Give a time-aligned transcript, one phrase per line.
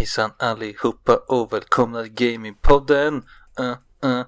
[0.00, 3.22] Hejsan allihopa och välkomna till Gamingpodden.
[3.60, 3.66] Uh,
[4.04, 4.24] uh,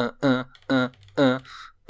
[0.00, 0.40] uh, uh,
[0.72, 0.88] uh,
[1.20, 1.38] uh,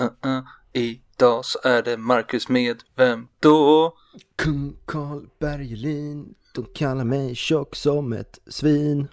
[0.01, 0.43] uh, uh.
[0.73, 3.95] Idag så är det Marcus med vem då?
[4.37, 9.09] Kung Karl Bergelin, de kallar mig tjock som ett svin.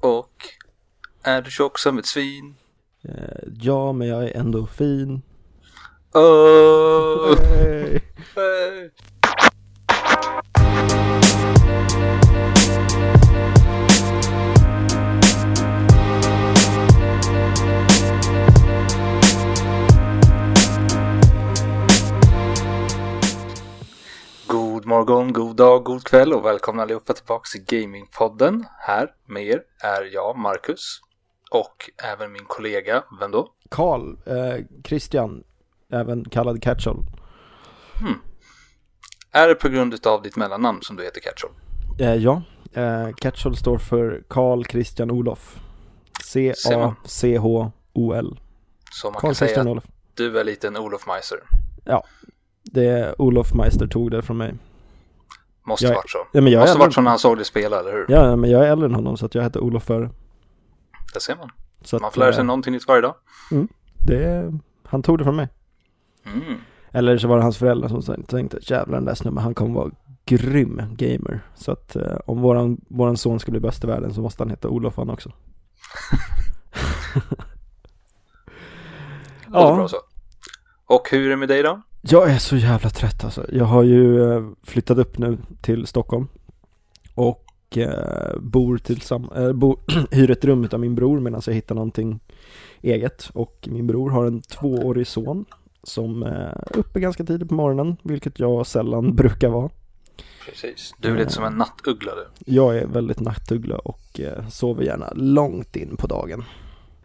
[0.00, 0.44] Och
[1.22, 2.54] är du tjock som ett svin?
[3.04, 5.22] Eh, ja, men jag är ändå fin.
[6.12, 7.36] Oh!
[7.38, 8.00] Hey.
[8.34, 8.90] Hey.
[24.90, 28.64] Morgon, god dag, god kväll och välkomna allihopa tillbaka till Gamingpodden.
[28.78, 31.00] Här med er är jag, Marcus,
[31.50, 33.52] och även min kollega, vem då?
[33.68, 35.44] Karl, eh, Christian,
[35.92, 37.04] även kallad Catchall.
[39.32, 41.50] Är det på grund av ditt mellannamn som du heter Catchall?
[41.98, 45.60] Eh, ja, eh, Catchall står för Karl Christian Olof.
[46.24, 46.80] C-A-C-H-O-L.
[48.92, 49.84] Så man Karl kan säga Christian att Olof.
[50.14, 51.38] du är lite en Olof Meister.
[52.62, 54.54] Det är Olof Meister tog det från mig.
[55.70, 56.18] Måste Jag varit så.
[56.32, 58.06] Ja, men jag Måste varit så när han såg dig spela, eller hur?
[58.08, 60.10] ja, men jag är äldre än honom så att jag heter Olof före.
[61.14, 61.50] Det ser man.
[61.84, 63.14] Så Man får lära sig eh, någonting nytt varje dag.
[64.06, 64.52] det,
[64.84, 65.48] Han tog det från mig.
[66.26, 66.58] Mm.
[66.92, 69.90] Eller så var det hans föräldrar som tänkte jävlar den där snubben han kommer vara
[70.24, 71.40] grym gamer.
[71.54, 74.50] Så att eh, om våran, våran son ska bli bäst i världen så måste han
[74.50, 75.32] heta Olof han också.
[79.52, 79.74] Ja.
[79.76, 79.96] bra så.
[80.86, 81.82] Och hur är det med dig då?
[82.02, 83.46] Jag är så jävla trött alltså.
[83.52, 86.28] Jag har ju eh, flyttat upp nu till Stockholm.
[87.14, 89.78] Och eh, bor tillsammans, äh, bor,
[90.10, 92.20] hyr ett rum av min bror medan jag hittar någonting
[92.82, 93.30] eget.
[93.32, 95.44] Och min bror har en tvåårig son
[95.82, 99.70] som är uppe ganska tidigt på morgonen, vilket jag sällan brukar vara.
[100.46, 100.94] Precis.
[100.98, 102.52] Du är lite som en nattuggla du.
[102.52, 106.44] Jag är väldigt nattuggla och eh, sover gärna långt in på dagen.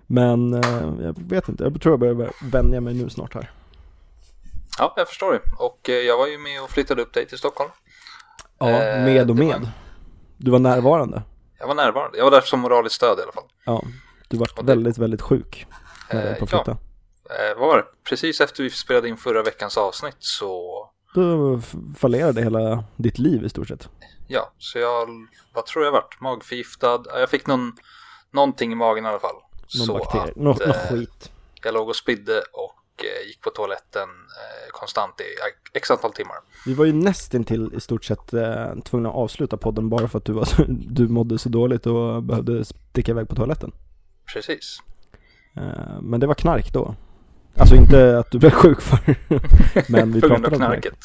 [0.08, 3.52] Men eh, jag vet inte, jag tror jag börjar vänja mig nu snart här.
[4.78, 5.42] Ja, jag förstår det.
[5.58, 7.70] Och eh, jag var ju med och flyttade upp dig till Stockholm.
[8.60, 9.70] Ja, Eh, med och med.
[10.38, 11.24] Du var närvarande.
[11.60, 12.18] Jag var närvarande.
[12.18, 13.44] Jag var där som moraliskt stöd i alla fall.
[13.66, 13.82] Ja,
[14.28, 15.66] du var Och det- väldigt, väldigt sjuk
[16.10, 16.46] Eh, på ja.
[16.46, 16.78] flytta.
[17.58, 17.84] Vad var det?
[18.10, 20.82] Precis efter vi spelade in förra veckans avsnitt så...
[21.16, 21.62] Då
[21.98, 23.90] fallerade hela ditt liv i stort sett.
[24.28, 25.08] Ja, så jag...
[25.54, 26.22] Vad tror jag vart?
[26.22, 27.04] Magförgiftad?
[27.06, 27.78] Ja, Jag fick någon...
[28.32, 29.36] Någonting i magen i alla fall.
[29.78, 31.32] Någon så bakterie, något, eh, något skit.
[31.64, 35.24] Jag låg och spydde och eh, gick på toaletten eh, konstant i
[35.78, 36.36] x antal timmar.
[36.66, 40.26] Vi var ju nästintill i stort sett eh, tvungna att avsluta podden bara för att
[40.26, 43.72] du, var du mådde så dåligt och behövde sticka iväg på toaletten.
[44.34, 44.78] Precis.
[46.02, 46.96] Men det var knark då.
[47.58, 49.00] Alltså inte att du blev sjuk för,
[49.92, 50.72] men vi pratade om knark.
[50.72, 50.98] knarket.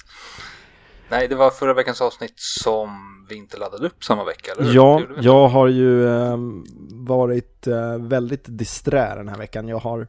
[1.10, 2.88] Nej, det var förra veckans avsnitt som
[3.28, 4.75] vi inte laddade upp samma vecka, eller?
[4.75, 9.69] Ja, jag har ju ehm, varit eh, väldigt disträ den här veckan.
[9.69, 10.06] Jag har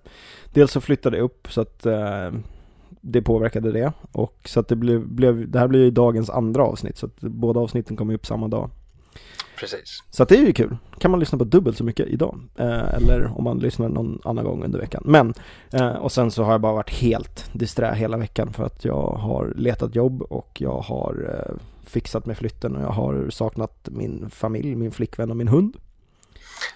[0.53, 2.31] dels så flyttade jag upp så att eh,
[3.01, 6.63] det påverkade det och så att det blev, blev, det här blir ju dagens andra
[6.63, 8.69] avsnitt så att båda avsnitten kommer upp samma dag.
[9.61, 10.03] Precis.
[10.09, 10.77] Så att det är ju kul.
[10.99, 12.39] Kan man lyssna på dubbelt så mycket idag.
[12.55, 15.03] Eh, eller om man lyssnar någon annan gång under veckan.
[15.05, 15.33] Men,
[15.73, 19.07] eh, och sen så har jag bara varit helt disträ hela veckan för att jag
[19.07, 21.55] har letat jobb och jag har eh,
[21.85, 25.77] fixat med flytten och jag har saknat min familj, min flickvän och min hund.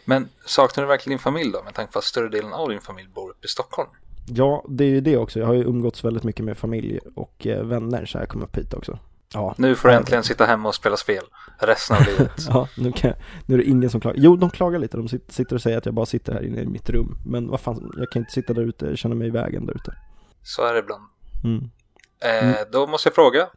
[0.05, 1.63] Men saknar du verkligen din familj då?
[1.63, 3.89] Med tanke på att större delen av din familj bor uppe i Stockholm.
[4.25, 5.39] Ja, det är ju det också.
[5.39, 8.57] Jag har ju umgåtts väldigt mycket med familj och eh, vänner så jag kom upp
[8.57, 8.99] hit också.
[9.33, 11.23] Ja, Nu får du äntligen sitta hemma och spela spel
[11.59, 12.31] resten av livet.
[12.49, 14.17] ja nu, kan jag, nu är det ingen som klagar.
[14.19, 14.97] Jo, de klagar lite.
[14.97, 17.17] De sit- sitter och säger att jag bara sitter här inne i mitt rum.
[17.25, 19.73] Men vad fan, jag kan inte sitta där ute, jag känner mig i vägen där
[19.75, 19.93] ute.
[20.43, 21.03] Så är det ibland.
[21.43, 21.69] Mm.
[22.19, 23.47] Eh, Då måste jag fråga.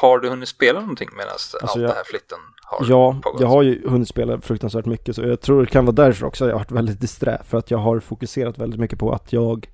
[0.00, 3.40] Har du hunnit spela någonting medan allt Alltså, jag- det här flytten har Ja, pågått?
[3.40, 6.44] jag har ju hunnit spela fruktansvärt mycket så jag tror det kan vara därför också
[6.44, 9.68] jag har varit väldigt disträ för att jag har fokuserat väldigt mycket på att jag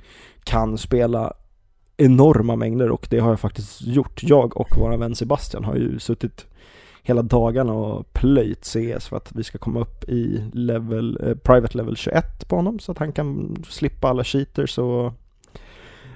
[0.44, 1.32] kan spela
[1.98, 4.22] enorma mängder och det har jag faktiskt gjort.
[4.22, 6.47] Jag och vår vän Sebastian har ju suttit
[7.03, 11.76] hela dagarna och plöjt CS för att vi ska komma upp i level, eh, private
[11.76, 15.12] level 21 på honom så att han kan slippa alla cheaters och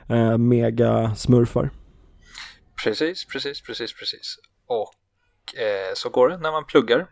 [0.09, 1.71] eh, mega smurfar.
[2.85, 4.37] Precis, precis, precis, precis.
[4.67, 6.99] Och eh, så går det när man pluggar.
[6.99, 7.09] Helt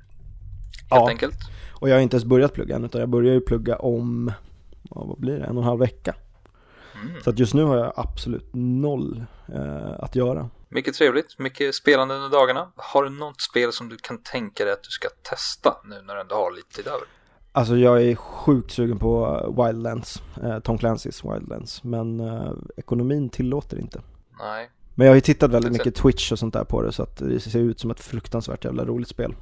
[0.91, 1.09] Ja.
[1.09, 1.39] enkelt.
[1.73, 4.33] Och jag har inte ens börjat plugga än utan jag börjar ju plugga om,
[4.83, 6.15] vad blir det, en och en halv vecka.
[7.02, 7.23] Mm.
[7.23, 9.25] Så att just nu har jag absolut noll
[9.55, 10.50] eh, att göra.
[10.69, 12.73] Mycket trevligt, mycket spelande under dagarna.
[12.76, 16.14] Har du något spel som du kan tänka dig att du ska testa nu när
[16.14, 17.02] du ändå har lite tid över?
[17.52, 23.79] Alltså jag är sjukt sugen på Wildlands, eh, Tom Clancy's Wildlands, men eh, ekonomin tillåter
[23.79, 24.03] inte.
[24.38, 27.03] Nej, Men jag har ju tittat väldigt mycket Twitch och sånt där på det så
[27.03, 29.35] att det ser ut som ett fruktansvärt jävla roligt spel.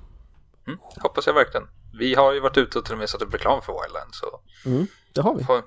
[0.67, 1.67] mm, hoppas jag verkligen.
[1.99, 4.41] Vi har ju varit ute och till och med satt upp reklam för Wildland så
[4.67, 5.43] Mm, det har vi.
[5.43, 5.63] har,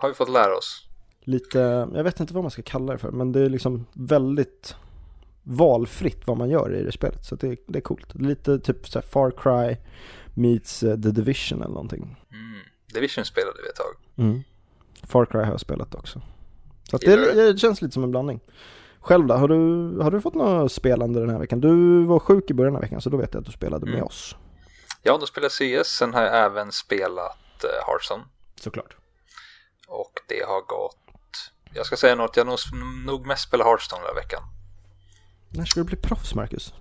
[0.00, 0.86] har vi fått lära oss.
[1.24, 1.58] Lite,
[1.94, 4.76] jag vet inte vad man ska kalla det för, men det är liksom väldigt
[5.42, 7.24] valfritt vad man gör i det spelet.
[7.24, 8.14] Så det, det är coolt.
[8.14, 9.76] Lite typ så Far Cry
[10.34, 12.16] meets eh, The Division eller någonting.
[12.32, 12.60] Mm.
[12.94, 13.94] Division spelade vi ett tag.
[14.16, 14.40] Mm.
[15.02, 16.22] Far Cry har jag spelat också.
[16.90, 18.40] Så Gillar det, det känns lite som en blandning.
[19.00, 19.56] Själv då, har du,
[20.02, 21.60] har du fått något spelande den här veckan?
[21.60, 23.94] Du var sjuk i början av veckan så då vet jag att du spelade med
[23.94, 24.06] Mm.
[24.06, 24.36] oss.
[25.02, 25.88] Ja, då spelade jag CS.
[25.88, 28.22] Sen har jag även spelat uh, Hearthstone.
[28.60, 28.96] Såklart.
[29.88, 30.96] Och det har gått...
[31.74, 32.58] Jag ska säga något, jag nog,
[33.06, 34.42] nog mest spelat Hearthstone den här veckan.
[35.48, 36.74] När ska du bli proffs Marcus?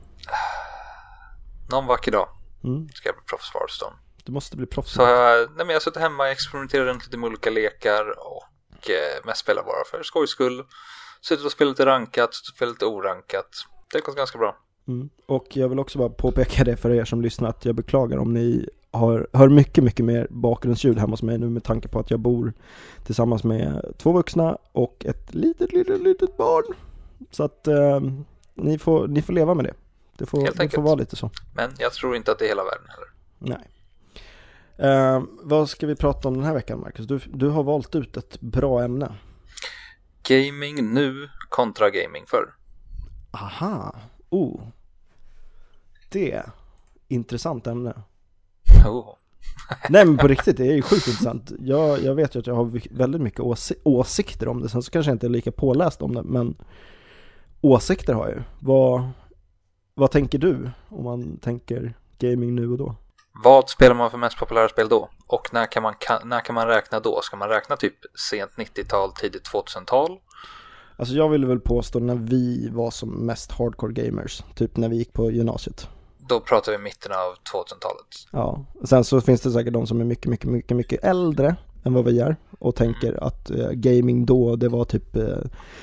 [1.72, 2.30] Någon vacker dag
[2.64, 2.90] Mm.
[2.90, 3.96] ska jag bli proffs på Hearthstone.
[4.24, 4.94] Du måste bli proffs.
[4.94, 8.06] Så jag, nej men jag har suttit hemma och experimenterat runt lite med olika lekar
[8.20, 10.64] och eh, mest spelar bara för skojs skull.
[11.22, 13.50] Suttit och spelat lite rankat, spelat lite orankat.
[13.92, 14.58] Det har gått ganska bra.
[14.88, 15.10] Mm.
[15.26, 18.34] Och jag vill också bara påpeka det för er som lyssnar att jag beklagar om
[18.34, 22.12] ni har, hör mycket, mycket mer bakgrundsljud hemma hos mig nu med tanke på att
[22.12, 22.54] jag bor
[23.06, 26.76] tillsammans med två vuxna och ett litet, litet, litet barn.
[27.32, 28.00] Så att eh,
[28.54, 29.74] ni, får, ni får leva med det.
[30.18, 31.32] Det får, Helt det får vara lite så.
[31.56, 33.10] Men jag tror inte att det är hela världen heller.
[33.40, 33.68] Nej.
[34.78, 37.08] Eh, vad ska vi prata om den här veckan Marcus?
[37.08, 39.16] Du, du har valt ut ett bra ämne.
[40.24, 42.54] Gaming nu kontra gaming förr.
[43.32, 43.96] Aha,
[44.30, 44.62] oh.
[46.10, 46.44] Det,
[47.08, 47.94] intressant ämne.
[48.90, 49.16] Oh.
[49.90, 51.52] Nej men på riktigt, det är ju sjukt intressant.
[51.60, 54.92] Jag, jag vet ju att jag har väldigt mycket åsi- åsikter om det, sen så
[54.92, 56.56] kanske jag inte är lika påläst om det, men
[57.62, 58.44] åsikter har jag ju.
[58.60, 59.10] Vad,
[59.94, 62.96] vad tänker du om man tänker gaming nu och då?
[63.44, 65.10] Vad spelar man för mest populära spel då?
[65.28, 65.94] Och när kan man,
[66.26, 67.20] när kan man räkna då?
[67.24, 67.96] Ska man räkna typ
[68.30, 70.20] sent 90-tal, tidigt 2000-tal?
[70.98, 74.96] Alltså jag vill väl påstå när vi var som mest hardcore gamers, typ när vi
[74.96, 75.90] gick på gymnasiet.
[76.30, 78.08] Då pratar vi mitten av 2000-talet.
[78.32, 81.56] Ja, sen så finns det säkert de som är mycket, mycket, mycket, mycket äldre
[81.86, 85.38] än vad vi är och tänker att eh, gaming då, det var typ eh,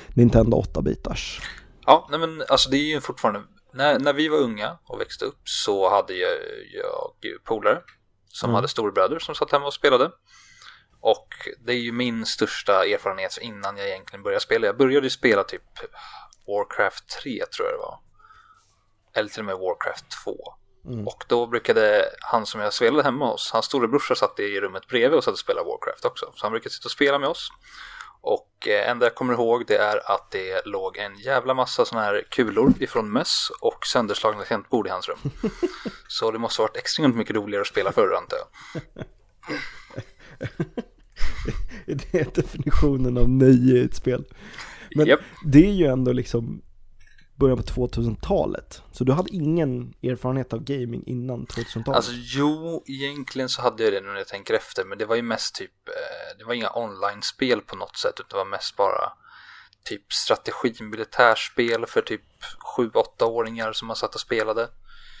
[0.07, 1.41] Nintendo 8-bitars.
[1.85, 3.41] Ja, nej men alltså det är ju fortfarande,
[3.73, 6.31] när, när vi var unga och växte upp så hade jag,
[6.73, 7.81] jag polare
[8.27, 8.55] som Mm.
[8.55, 10.11] hade storebröder som satt hemma och spelade.
[11.01, 11.27] Och
[11.65, 14.65] det är ju min största erfarenhet innan jag egentligen började spela.
[14.65, 15.61] Jag började ju spela typ
[16.47, 17.99] Warcraft 3 tror jag det var.
[19.17, 20.37] Eller till och med Warcraft 2.
[20.87, 21.07] Mm.
[21.07, 25.17] Och då brukade han som jag spelade hemma hos, hans storebrorsa satt i rummet bredvid
[25.17, 26.25] och satt och spelade Warcraft också.
[26.35, 27.49] Så han brukade sitta och spela med oss.
[28.21, 32.05] Och eh, enda jag kommer ihåg det är att det låg en jävla massa sådana
[32.05, 35.19] här kulor ifrån möss och sönderslagna tangentbord i hans rum.
[36.07, 39.05] Så det måste ha varit extremt mycket roligare att spela förr antar jag.
[41.85, 44.25] Det är definitionen av nöje i ett spel.
[44.95, 45.19] Men Japp.
[45.45, 46.61] det är ju ändå liksom
[47.37, 48.81] början på 2000-talet.
[48.91, 51.95] Så du hade ingen erfarenhet av gaming innan 2000-talet?
[51.95, 55.15] Alltså jo, egentligen så hade jag det nu när jag tänker efter, men det var
[55.15, 58.75] ju mest typ, eh, det var inga online-spel på något sätt, utan det var mest
[58.75, 59.13] bara
[59.83, 62.21] typ strategi militärspel för typ
[62.77, 64.69] 7-8-åringar som man satt och spelade.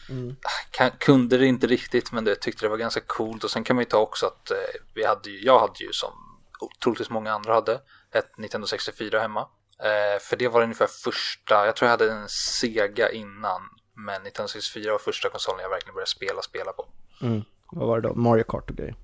[0.09, 0.35] Mm.
[0.99, 3.43] Kunde det inte riktigt, men det tyckte det var ganska coolt.
[3.43, 4.57] Och sen kan man ju ta också att eh,
[4.93, 6.11] vi hade ju, jag hade ju som
[6.83, 7.81] troligtvis många andra hade,
[8.11, 9.47] ett Nintendo 64 hemma.
[9.83, 13.61] Eh, för det var ungefär första, jag tror jag hade en Sega innan,
[13.95, 16.85] men Nintendo 64 var första konsolen jag verkligen började spela spela på.
[17.21, 17.41] Mm.
[17.71, 18.13] Vad var det då?
[18.15, 18.95] Mario Kart och grejer?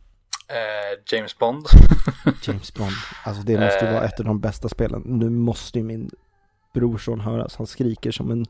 [0.47, 1.65] Eh, James Bond.
[2.43, 2.91] James Bond.
[3.23, 3.93] Alltså det måste ju Eh.
[3.93, 5.01] vara ett av de bästa spelen.
[5.05, 6.09] Nu måste ju min
[6.73, 7.55] brorson höras.
[7.55, 8.45] Han skriker som en,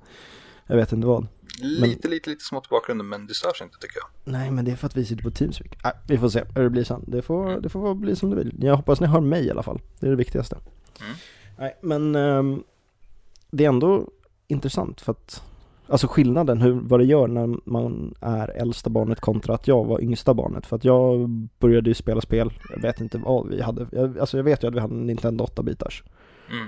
[0.68, 1.27] jag vet inte vad.
[1.62, 4.34] lite, lite, lite smått i bakgrunden, men det störs inte tycker jag.
[4.34, 5.77] Nej men det är för att vi sitter på Teamspeak.
[5.84, 7.03] Nej, vi får se hur det blir sen.
[7.08, 8.56] Det får, det får bli som det vill.
[8.60, 9.82] Jag hoppas ni hör mig i alla fall.
[10.00, 10.56] Det är det viktigaste.
[11.01, 11.13] Mm.
[11.57, 12.63] Nej men ehm,
[13.51, 14.07] det är ändå
[14.48, 15.43] intressant för att
[15.88, 20.01] Alltså skillnaden, hur, vad det gör när man är äldsta barnet kontra att jag var
[20.01, 20.65] yngsta barnet.
[20.65, 21.29] För att jag
[21.60, 23.88] började ju spela spel, jag vet inte vad vi hade.
[23.91, 26.03] Jag, alltså jag vet ju att vi hade en Nintendo 8-bitars.
[26.51, 26.67] Mm.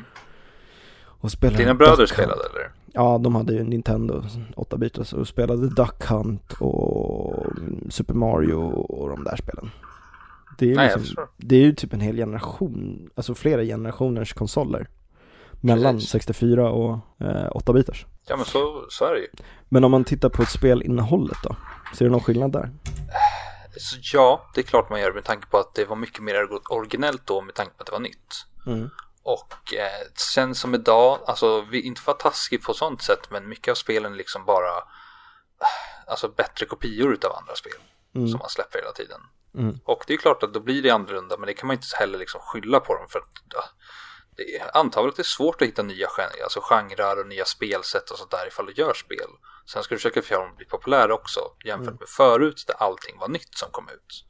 [1.05, 2.71] Och spelade Dina bröder spelade eller?
[2.93, 4.23] Ja, de hade ju Nintendo
[4.55, 7.45] 8-bitars och spelade Duck Hunt och
[7.89, 9.69] Super Mario och de där spelen.
[10.57, 14.33] Det är ju, Nej, liksom, det är ju typ en hel generation, alltså flera generationers
[14.33, 14.89] konsoler.
[15.61, 16.09] Mellan Precis.
[16.09, 18.05] 64 och eh, 8-bitars.
[18.27, 19.27] Ja, men så, så är det ju.
[19.69, 21.55] Men om man tittar på spelinnehållet då?
[21.95, 22.69] Ser du någon skillnad där?
[23.77, 26.47] Så ja, det är klart man gör med tanke på att det var mycket mer
[26.71, 28.45] originellt då med tanke på att det var nytt.
[28.67, 28.89] Mm.
[29.23, 33.31] Och eh, sen som idag, alltså vi inte för att vara taskig på sånt sätt,
[33.31, 34.71] men mycket av spelen liksom bara,
[36.07, 37.73] alltså bättre kopior utav andra spel
[38.15, 38.27] Mm.
[38.27, 39.21] som man släpper hela tiden.
[39.57, 39.79] Mm.
[39.85, 42.17] Och det är klart att då blir det annorlunda, men det kan man inte heller
[42.17, 43.25] liksom skylla på dem för att
[44.37, 46.07] det är, antagligen att det är svårt att hitta nya
[46.43, 49.29] alltså genrer och nya spelsätt och sånt där ifall du gör spel.
[49.65, 51.97] Sen ska du försöka få dem att bli populära också jämfört Mm.
[51.99, 54.25] med förut där allting var nytt som kom ut.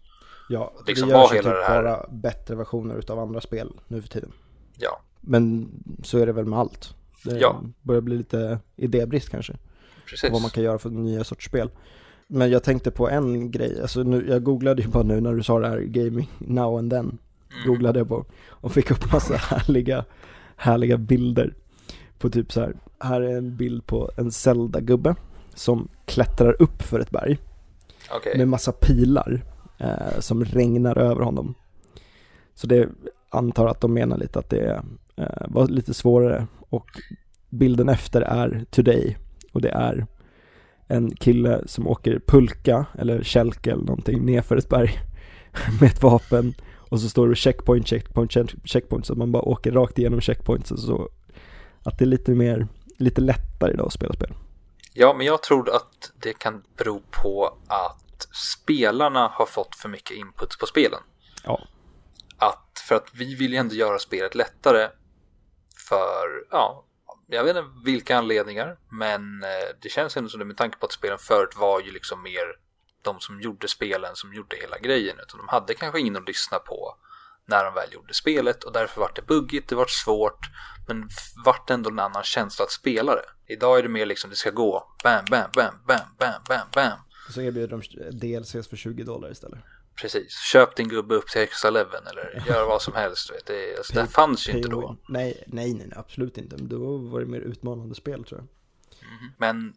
[0.49, 3.79] Ja, Liksom det var görs ju typ det här- bara bättre versioner utav andra spel
[3.87, 4.33] nu för tiden.
[4.77, 5.69] Ja, Men
[6.03, 6.93] så är det väl med allt.
[7.23, 7.61] Det Ja.
[7.81, 9.57] börjar bli lite idébrist kanske.
[10.05, 10.31] precis.
[10.31, 11.69] vad man kan göra för nya sorts spel.
[12.27, 15.43] Men jag tänkte på en grej, alltså nu, jag googlade ju bara nu när du
[15.43, 17.05] sa det här gaming now and then.
[17.05, 17.67] Mm.
[17.67, 20.05] Googlade jag på och fick upp massa härliga,
[20.55, 21.53] härliga bilder.
[22.17, 25.15] På typ så här, här är en bild på en Zelda-gubbe
[25.53, 27.37] som klättrar upp för ett berg
[28.11, 29.43] Okej, med massa pilar
[29.77, 31.55] eh, som regnar över honom.
[32.53, 32.89] Så det
[33.29, 34.83] antar att de menar lite att det
[35.15, 36.87] eh, var lite svårare och
[37.49, 39.17] bilden efter är Today
[39.51, 40.07] och det är
[40.87, 44.99] en kille som åker pulka eller kälke eller någonting nerför ett berg
[45.81, 46.53] med ett vapen
[46.89, 50.21] och så står det checkpoint, checkpoint, check- checkpoint så att man bara åker rakt igenom
[50.21, 51.09] checkpoints och så
[51.83, 54.33] att det är lite mer, lite lättare idag att spela spel.
[54.93, 58.27] Ja, men jag tror att det kan bero på att
[58.63, 60.99] spelarna har fått för mycket input på spelen.
[61.43, 61.61] Ja,
[62.37, 64.87] Att, för att vi vill ju ändå göra spelet lättare
[65.89, 66.84] för, ja,
[67.27, 70.85] jag vet inte vilka anledningar, men eh, det känns ändå som det med tanke på
[70.85, 72.45] att spelen förut var ju liksom mer
[73.01, 76.59] de som gjorde spelen som gjorde hela grejen, utan de hade kanske ingen att lyssna
[76.59, 76.95] på
[77.45, 80.39] när de väl gjorde spelet och därför var det buggigt, det var svårt,
[80.87, 81.09] men
[81.45, 83.53] vart ändå en annan känsla att spela det.
[83.53, 86.99] Idag är det mer liksom det ska gå bam, bam, bam, bam, bam, bam, bam.
[87.27, 89.59] och så erbjuder de DLCs för 20 dollar istället.
[90.01, 93.31] Precis, köp din gubbe upp till extra leveln eller gör vad som helst.
[93.31, 93.45] Vet.
[93.45, 94.97] Det, alltså, det fanns ju inte då.
[95.09, 96.55] Nej, nej, nej, absolut inte.
[96.55, 98.47] Då var det mer utmanande spel tror jag.
[99.37, 99.73] Men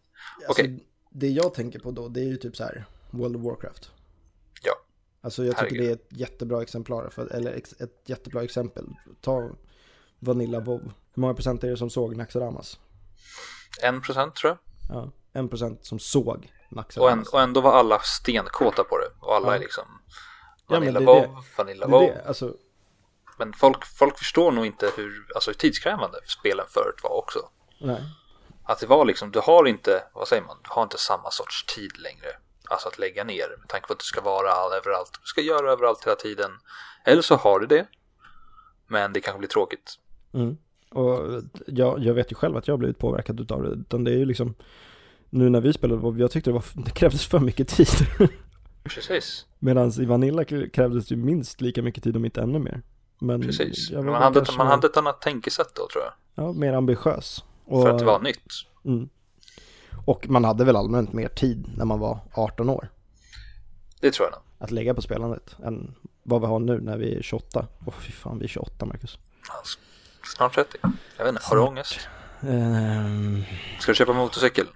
[0.48, 0.84] Alltså, Okej.
[1.10, 3.90] Det jag tänker på då, det är ju typ så här World of Warcraft.
[4.62, 4.72] ja,
[5.20, 5.86] Alltså jag tycker Herregud.
[5.88, 8.84] det är ett jättebra exemplar, för, eller ett jättebra exempel.
[9.20, 9.50] Ta
[10.18, 10.92] Vanilla WoW.
[11.14, 12.78] Hur många procent är det som såg Naxxaramas?
[13.82, 14.58] en procent tror jag.
[14.96, 17.28] Ja, en procent som såg Och, en, Naxxaramas.
[17.28, 19.26] och ändå var alla stenkåta på det.
[19.26, 19.54] Och alla Ja.
[19.54, 19.84] är liksom
[20.68, 21.00] Ja, men det
[21.56, 22.54] Vanilla det det, alltså,
[23.38, 27.38] Men folk, folk förstår nog inte hur, alltså, hur tidskrävande spelen förut var också.
[27.80, 28.02] nej.
[28.64, 31.66] Att det var liksom, du har inte, vad säger man, du har inte samma sorts
[31.66, 32.28] tid längre.
[32.70, 35.10] Alltså att lägga ner med tanke på att du ska vara all, överallt.
[35.12, 36.50] Du ska göra överallt hela tiden.
[37.04, 37.86] Eller så har du det.
[38.86, 39.94] Men det kanske blir tråkigt.
[40.34, 40.56] Mm.
[40.90, 44.10] Och jag, jag vet ju själv att jag har blivit påverkad utav det, utan det
[44.10, 44.54] är ju liksom
[45.30, 47.88] nu när vi spelade jag tyckte det, var, det krävdes för mycket tid.
[48.84, 49.46] Precis.
[49.58, 52.82] Medan i Vanilla krävdes ju minst lika mycket tid om inte ännu mer.
[53.18, 53.90] Men Precis.
[53.90, 56.44] man, hade, kanske- man hade ett annat tänkesätt då tror jag.
[56.44, 57.44] Ja, mer ambitiös.
[57.64, 58.46] Och, För att det var nytt.
[58.84, 59.08] mm.
[60.04, 62.88] och man hade väl allmänt mer tid när man var 18 år
[64.00, 64.42] Det tror jag nog.
[64.58, 67.66] att lägga på spelandet än vad vi har nu när vi är 28.
[67.86, 69.18] Åh fy fan, vi är 28 Marcus.
[70.36, 70.78] Snart 30.
[71.16, 71.98] Jag vet inte, har du ångest?
[72.40, 73.42] Ehm,
[73.80, 74.66] Ska du köpa motorcykel?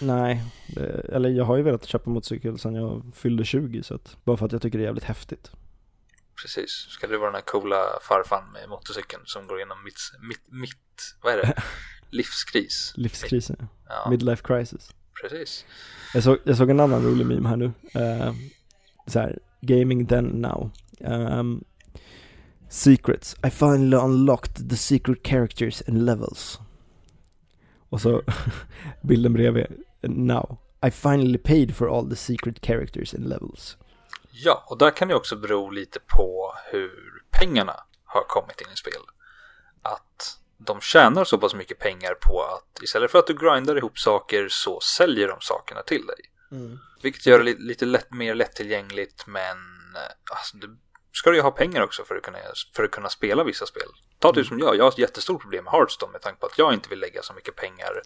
[0.00, 4.16] Nej, det, eller jag har ju velat köpa motorcykel sedan jag fyllde 20 så att,
[4.24, 5.50] bara för att jag tycker det är jävligt häftigt.
[6.42, 6.70] Precis.
[6.70, 9.98] Ska du vara den här coola farfan med motorcykeln som går igenom mitt,
[10.28, 11.62] mitt, mitt vad är det?
[12.10, 12.92] Livskris.
[12.96, 14.90] Livskrisen, Ja, midlife crisis.
[15.22, 15.64] precis.
[16.14, 17.64] Jag såg, jag såg en annan rolig meme här nu.
[17.96, 18.32] Uh,
[19.06, 20.70] så här, gaming then now.
[21.00, 21.64] Um,
[22.68, 23.36] secrets.
[23.46, 26.60] I finally unlocked the secret characters and levels.
[27.88, 28.22] Och så
[29.02, 29.66] bilden bredvid.
[30.02, 30.58] Now.
[30.86, 33.76] I finally paid for all the secret characters and levels.
[34.30, 36.90] Ja, och där kan det också bero lite på hur
[37.30, 39.00] pengarna har kommit in i spel.
[39.82, 43.98] Att de tjänar så pass mycket pengar på att istället för att du grindar ihop
[43.98, 46.16] saker så säljer de sakerna till dig.
[47.02, 49.56] Vilket gör det li- lite lätt, mer lättillgängligt men
[49.96, 50.78] eh, alltså, du
[51.16, 52.38] ska du ju ha pengar också för att kunna,
[52.76, 53.88] för att kunna spela vissa spel.
[54.18, 56.58] Ta du som jag, jag har ett jättestort problem med Hearthstone med tanke på att
[56.58, 58.02] jag inte vill lägga så mycket pengar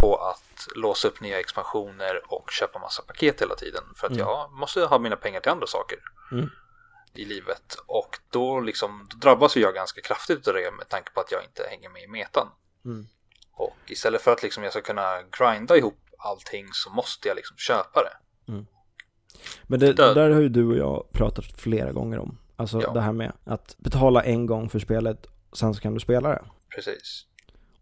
[0.00, 3.84] på att låsa upp nya expansioner och köpa massa paket hela tiden.
[3.96, 5.98] För att jag måste ha mina pengar till andra saker
[6.32, 6.48] Mm.
[7.14, 7.76] i livet.
[7.86, 11.44] Och då, liksom, då drabbas jag ganska kraftigt av det med tanke på att jag
[11.44, 12.48] inte hänger med i metan.
[12.84, 13.06] Mm.
[13.52, 17.56] Och istället för att liksom jag ska kunna grinda ihop allting så måste jag liksom
[17.56, 18.16] köpa det.
[19.66, 20.16] Men det, Död.
[20.16, 22.38] där har ju du och jag pratat flera gånger om.
[22.56, 22.92] Alltså Ja.
[22.92, 26.42] det här med att betala en gång för spelet, sen så kan du spela det.
[26.74, 27.26] Precis.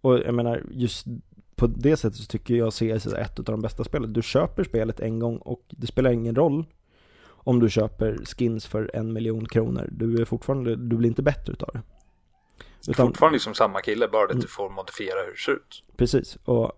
[0.01, 1.07] Och jag menar, just
[1.57, 4.13] på det sättet så tycker jag CS är ett av de bästa spelen.
[4.13, 6.65] Du köper spelet en gång och det spelar ingen roll
[7.29, 9.89] om du köper skins för en miljon kronor.
[9.93, 11.83] Du är fortfarande, du blir inte bättre utav det.
[12.89, 14.41] Utan, Fortfarande liksom samma kille, bara det att Mm.
[14.43, 15.83] du får modifiera hur det ser ut.
[15.97, 16.73] precis, och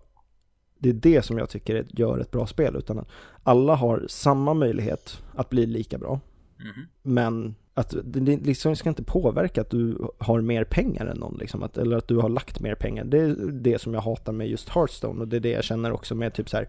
[0.83, 2.75] det är det som jag tycker gör ett bra spel.
[2.75, 3.07] Utan att
[3.43, 6.19] alla har samma möjlighet att bli lika bra.
[6.59, 6.85] Mhm.
[7.01, 11.63] Men att det liksom ska inte påverka att du har mer pengar än någon liksom,
[11.63, 13.03] att, eller att du har lagt mer pengar.
[13.03, 15.91] Det är det som jag hatar med just Hearthstone och det är det jag känner
[15.91, 16.67] också med typ så här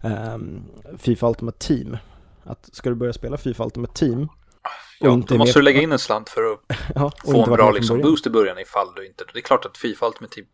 [0.00, 0.62] ehm,
[0.98, 1.96] Fifa Ultimate Team.
[2.44, 4.28] Att ska du börja spela Fifa Ultimate Team
[5.00, 7.70] Ja, då måste med- du lägga in en slant för att ja, få en bra
[7.70, 9.24] liksom, boost i början ifall du inte...
[9.32, 10.46] Det är klart att Fifa Ultimate Team,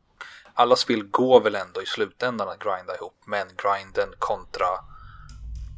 [0.61, 4.67] alla spel går väl ändå i slutändan att grinda ihop, men grinden kontra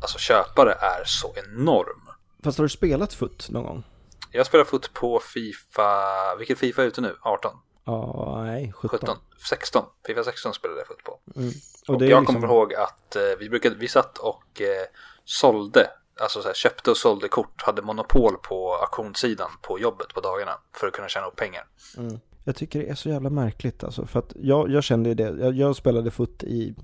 [0.03, 2.09] alltså köpare är så enorm.
[2.45, 3.85] Fast har du spelat FUT någon gång?
[4.31, 7.17] Jag spelar fot på Fifa, vilket Fifa är ute nu?
[7.23, 7.57] 18?
[7.85, 8.99] Ja, nej, 17.
[8.99, 9.17] 17?
[9.49, 9.85] 16?
[10.07, 11.21] Fifa 16 spelade jag fot på.
[11.37, 11.53] Mm.
[11.89, 14.87] Och, är jag liksom- kommer ihåg att eh, vi brukade, vi satt och eh,
[15.25, 20.21] sålde, alltså så här, köpte och sålde kort, hade monopol på auktionssidan på jobbet på
[20.21, 21.67] dagarna för att kunna tjäna upp pengar.
[21.97, 22.21] Mm.
[22.45, 25.37] Jag tycker det är så jävla märkligt alltså, för att jag, jag kände ju det,
[25.41, 26.75] jag, jag spelade FUT i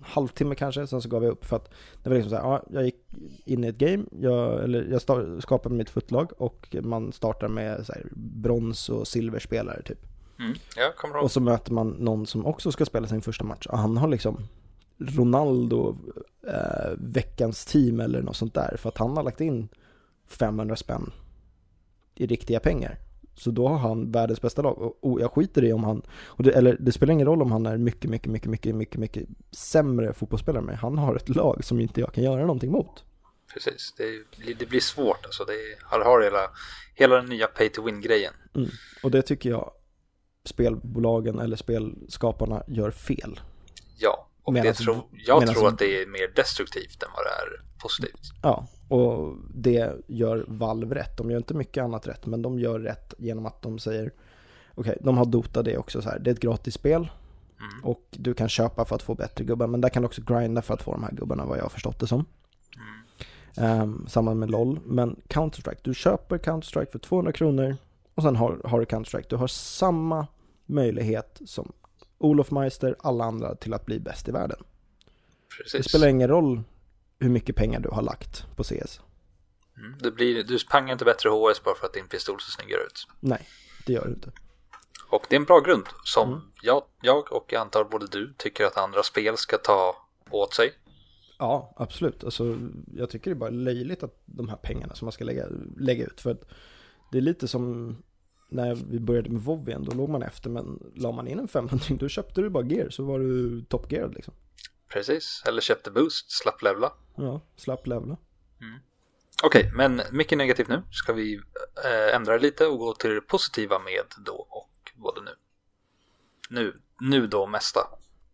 [0.00, 1.70] halvtimme kanske, sen så gav jag upp för att
[2.02, 2.96] det var liksom så här, ja, jag gick
[3.44, 7.86] in i ett game, jag, eller jag sta- skapade mitt FUT-lag och man startar med
[7.86, 10.06] så här, brons och silverspelare typ.
[10.38, 10.54] Mm.
[11.14, 11.24] Ihåg.
[11.24, 13.66] Och så möter man någon som också ska spela sin första match.
[13.66, 14.46] Och han har liksom
[14.98, 15.96] Ronaldo,
[16.46, 18.76] eh, veckans team eller något sånt där.
[18.76, 19.68] För att han har lagt in
[20.26, 21.12] 500 spänn
[22.14, 22.98] i riktiga pengar.
[23.34, 24.78] Så då har han världens bästa lag.
[24.78, 26.02] Och, och jag skiter i om han,
[26.38, 29.28] det, eller det spelar ingen roll om han är mycket, mycket, mycket, mycket, mycket, mycket
[29.50, 30.62] sämre fotbollsspelare.
[30.62, 33.04] Men han har ett lag som inte jag kan göra någonting mot.
[33.54, 35.44] Precis, det, det blir svårt alltså.
[35.44, 36.50] Det han har hela,
[36.94, 38.32] hela den nya pay to win-grejen.
[38.54, 38.68] Mm.
[39.02, 39.70] Och det tycker jag
[40.44, 43.40] spelbolagen eller spelskaparna gör fel.
[43.98, 47.30] Ja, och Medan- det tror, jag tror att det är mer destruktivt än vad det
[47.30, 48.20] är positivt.
[48.42, 51.16] Ja, och det gör Valve rätt.
[51.16, 54.10] De gör inte mycket annat rätt, men de gör rätt genom att de säger
[54.74, 56.18] Okej, de har Dota det också så här.
[56.18, 57.08] Det är ett gratis spel
[57.60, 57.84] Mm.
[57.84, 60.62] och du kan köpa för att få bättre gubbar, men där kan du också grinda
[60.62, 62.24] för att få de här gubbarna vad jag har förstått det som.
[63.56, 67.76] Um, samma med LOL, men Counter-Strike, du köper Counter-Strike för 200 kronor
[68.14, 69.26] och sen har, har du Counter-Strike.
[69.28, 70.26] Du har samma
[70.66, 71.72] möjlighet som
[72.18, 74.58] Olof Meister, alla andra till att bli bäst i världen.
[74.58, 75.88] Det Precis.
[75.88, 76.62] spelar ingen roll
[77.20, 79.00] hur mycket pengar du har lagt på CS.
[79.76, 79.94] Mm.
[80.00, 83.06] Det blir, du pangar inte bättre HS bara för att din pistol ser snyggare ut.
[83.20, 83.48] Nej,
[83.86, 84.32] det gör du inte.
[85.10, 86.40] Och det är en bra grund som Mm.
[86.62, 89.96] jag, jag och jag antar både du tycker att andra spel ska ta
[90.30, 90.72] åt sig.
[91.38, 92.24] Ja, absolut.
[92.24, 92.58] Alltså,
[92.96, 96.04] jag tycker det är bara löjligt att de här pengarna som man ska lägga, lägga
[96.04, 96.20] ut.
[96.20, 96.42] För att
[97.12, 97.96] det är lite som
[98.48, 101.48] när vi började med WoW igen, då låg man efter men la man in en
[101.48, 104.34] 500 då köpte du bara gear så var du top gear liksom.
[104.92, 106.92] Precis, eller köpte boost, slapp levla.
[107.14, 108.16] Ja, slapp levla.
[109.42, 110.82] Okej, men mycket negativt nu.
[110.92, 111.40] Ska vi
[111.84, 115.30] äh, ändra lite och gå till det positiva med då och både nu.
[116.50, 117.80] Nu, nu då mesta.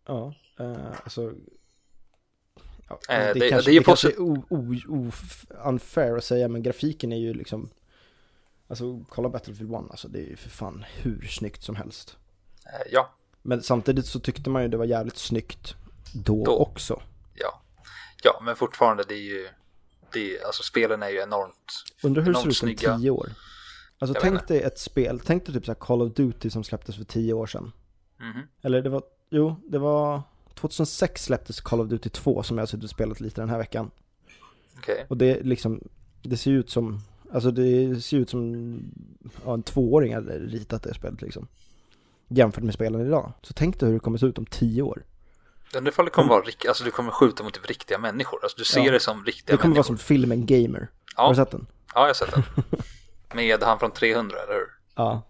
[0.06, 1.32] Ja, eh, alltså.
[2.88, 5.12] Ja, Eh, det, det- kanske, det är det kanske posi- är o, o, o,
[5.64, 7.70] unfair att säga, men grafiken är ju liksom
[8.68, 12.16] Alltså kolla Battlefield 1, alltså det är ju för fan hur snyggt som helst.
[12.66, 13.10] Eh, ja,
[13.42, 15.74] Men samtidigt så tyckte man ju det var jävligt snyggt
[16.12, 16.56] då, Då.
[16.56, 17.02] också.
[17.34, 17.62] ja.
[18.22, 19.48] Ja, men fortfarande det är ju,
[20.12, 23.10] det är, alltså spelen är ju enormt, Undrar hur det enormt ser ut om tio
[23.10, 23.28] år.
[23.98, 26.64] Alltså Jag tänk dig ett spel, tänk dig typ så här Call of Duty som
[26.64, 27.72] släpptes för tio år sedan.
[28.20, 28.42] Mhm.
[28.62, 30.22] Eller det var, jo, det var
[30.54, 33.58] 2006 släpptes Call of Duty 2 som jag har suttit och spelat lite den här
[33.58, 33.90] veckan.
[34.78, 35.80] Okej, Och det är liksom,
[36.22, 37.00] det ser ut som,
[37.32, 38.80] alltså det ser ut som
[39.44, 41.48] ja, en tvååring hade ritat det spelet liksom.
[42.28, 43.32] Jämfört med spelen idag.
[43.42, 45.04] Så tänk dig hur det kommer se ut om tio år.
[45.76, 48.38] Undrar ifall det kommer vara, rik- alltså du kommer skjuta mot typ riktiga människor.
[48.42, 48.92] Alltså du ser Ja.
[48.92, 49.86] det som riktiga Det kommer vara människor.
[49.86, 50.88] som filmen Gamer.
[51.14, 51.66] Har Ja, du sett den?
[51.94, 52.42] ja, jag har sett den.
[53.34, 54.66] Med han från 300, eller hur?
[54.94, 55.22] Ja.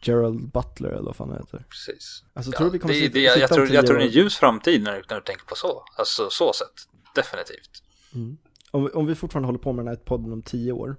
[0.00, 1.64] Gerald Butler eller vad fan han heter.
[1.68, 2.24] Precis.
[2.34, 4.02] Alltså Ja, tror vi kommer det, sitta, det, jag, sitta jag, tror, jag tror det
[4.02, 5.84] är en ljus framtid när du, när du tänker på så.
[5.96, 6.88] Alltså så sätt.
[7.14, 7.82] Definitivt.
[8.14, 8.36] Mm.
[8.70, 10.96] Om, vi- om vi fortfarande håller på med den här podden om tio år,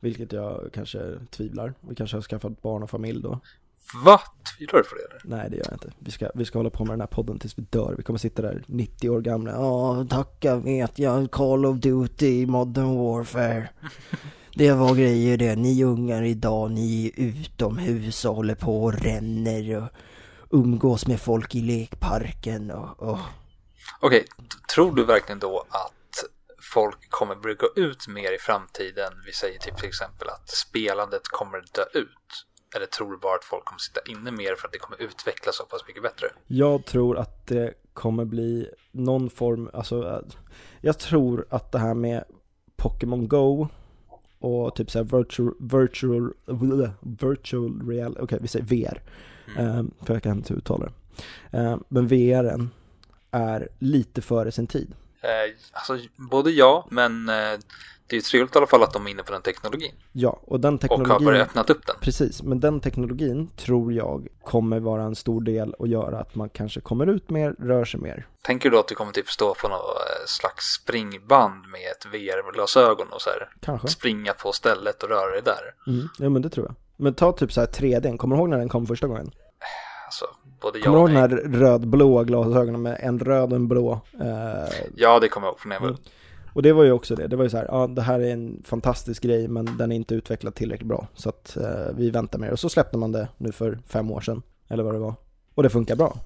[0.00, 3.40] vilket jag kanske tvivlar, vi kanske har skaffat barn och familj då.
[4.04, 4.20] Va?
[4.58, 5.02] Tvivlar du på det?
[5.02, 5.36] Eller?
[5.36, 5.92] Nej det gör jag inte.
[5.98, 7.94] Vi ska, vi ska hålla på med den här podden tills vi dör.
[7.96, 9.52] Vi kommer sitta där 90 år gamla.
[9.52, 13.68] Ja, tacka vet jag, Call of Duty, Modern Warfare.
[14.54, 15.56] Det var grejer det.
[15.56, 19.88] Ni ungar idag, ni är utomhus och håller på och ränner och
[20.58, 23.18] umgås med folk i lekparken och, och
[24.00, 26.24] Okej, t- tror du verkligen då att
[26.74, 29.12] folk kommer gå ut mer i framtiden?
[29.26, 32.46] Vi säger typ till exempel att spelandet kommer dö ut.
[32.74, 35.56] Eller tror du bara att folk kommer sitta inne mer för att det kommer utvecklas
[35.56, 36.26] så pass mycket bättre?
[36.46, 40.24] Jag tror att det kommer bli någon form, alltså
[40.80, 42.24] jag tror att det här med
[42.76, 43.68] Pokémon Go
[44.38, 46.32] och typ såhär virtual, virtual,
[47.00, 49.02] virtual real, okej vi säger VR,
[49.58, 51.58] eh, för jag kan inte uttala det.
[51.58, 52.70] Eh, men VRen
[53.30, 54.94] är lite före sin tid.
[55.20, 57.30] Eh, alltså både ja, men
[58.16, 59.92] det är trevligt i alla fall att de är inne på den teknologin.
[60.12, 61.10] Ja, och den Och teknologin...
[61.12, 61.96] har börjat öppnat upp den.
[62.00, 66.48] Precis, men den teknologin tror jag kommer vara en stor del och göra att man
[66.48, 68.26] kanske kommer ut mer, rör sig mer.
[68.42, 72.06] Tänker du då att du kommer typ stå på något eh, slags springband med ett
[72.12, 73.88] VR-glasögon och så här Kanske.
[73.88, 75.92] springa på stället och röra dig där?
[75.92, 76.08] Mm.
[76.18, 76.74] Ja, men det tror jag.
[76.96, 79.30] Men ta typ så här 3D, kommer du ihåg när den kom första gången?
[80.06, 80.24] Alltså,
[80.60, 81.28] både Kommer du och ihåg nej.
[81.28, 84.00] de här rödblåa glasögonen med en röd och en blå?
[84.20, 86.00] Eh, Ja, det kommer jag ihåg från när jag var Mm.
[86.52, 88.32] Och det var ju också det, det var ju så här, ja det här är
[88.32, 91.06] en fantastisk grej men den är inte utvecklad tillräckligt bra.
[91.14, 92.52] Så att eh, vi väntar med det.
[92.52, 95.14] Och så släppte man det nu för fem år sedan, eller vad det var.
[95.54, 96.16] Och det funkar bra.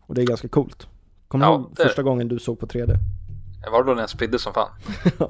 [0.00, 0.86] Och det är ganska coolt.
[1.28, 2.94] Kommer du Ja, ihåg det är första gången du såg på 3D?
[3.72, 4.68] Var det då när jag spydde som fan?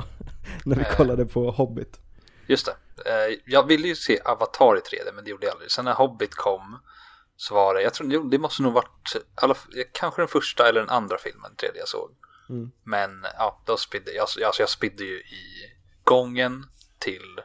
[0.65, 0.97] När vi Eh.
[0.97, 2.01] kollade på Hobbit.
[2.47, 2.73] Just det.
[3.11, 5.71] Eh, Jag ville ju se Avatar i 3D, men det gjorde jag aldrig.
[5.71, 6.79] Sen när Hobbit kom
[7.37, 9.55] så var det, jag tror jo, det måste nog varit, alla,
[9.93, 12.11] kanske den första eller den andra filmen 3D jag såg.
[12.49, 12.71] Mm.
[12.85, 15.43] Men ja, då spydde jag, alltså jag spydde ju i
[16.05, 16.67] gången
[16.99, 17.41] till,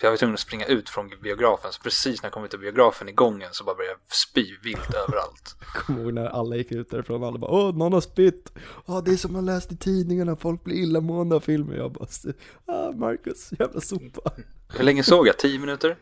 [0.00, 2.54] för jag var tvungen att springa ut från biografen, så precis när jag kom ut
[2.54, 5.56] ur biografen i gången så bara började jag spy vilt överallt.
[5.74, 8.52] Kommer ihåg när alla gick ut därifrån alla bara Åh, någon har spytt!
[8.86, 11.76] Ja, det är som man läst i tidningarna, folk blir illamående av filmer.
[11.76, 12.06] Jag bara
[12.66, 14.30] Ah, Marcus, jävla sopa.
[14.68, 15.38] Hur länge såg jag?
[15.38, 15.96] 10 minuter?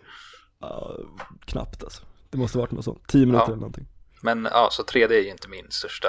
[0.59, 0.97] Ja,
[1.45, 2.03] knappt alltså.
[2.31, 3.09] Det måste varit något sånt.
[3.09, 3.47] 10 minuter Ja.
[3.47, 3.87] eller någonting.
[4.25, 6.09] Men ja, så 3D är ju inte min största,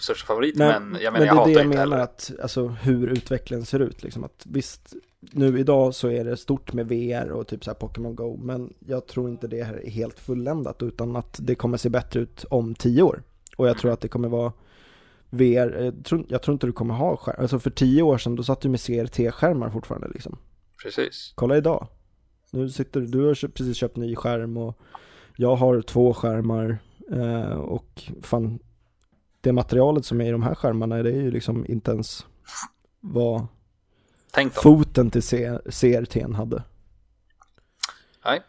[0.00, 1.80] största favorit, Nej, men jag menar men jag det är hatar det jag inte menar
[1.82, 1.98] heller.
[1.98, 4.24] att, alltså hur utvecklingen ser ut liksom.
[4.24, 8.16] Att visst, nu idag så är det stort med VR och typ så här Pokémon
[8.16, 11.88] Go, men jag tror inte det här är helt fulländat utan att det kommer se
[11.88, 13.22] bättre ut om 10 år.
[13.56, 14.52] Och jag tror att det kommer vara
[15.30, 18.36] VR, jag tror, jag tror inte du kommer ha skärm, alltså för 10 år sedan
[18.36, 20.38] då satt du med CRT-skärmar fortfarande liksom.
[20.82, 21.32] Precis.
[21.34, 21.86] Kolla idag.
[22.50, 24.78] Nu sitter du, du har precis köpt ny skärm och
[25.36, 26.76] jag har två skärmar eh,
[27.58, 28.58] och fan
[29.40, 32.26] det materialet som är i de här skärmarna det är ju liksom inte ens
[33.00, 33.46] vad
[34.52, 36.62] foten till CRT'n hade.
[38.24, 38.42] Nej.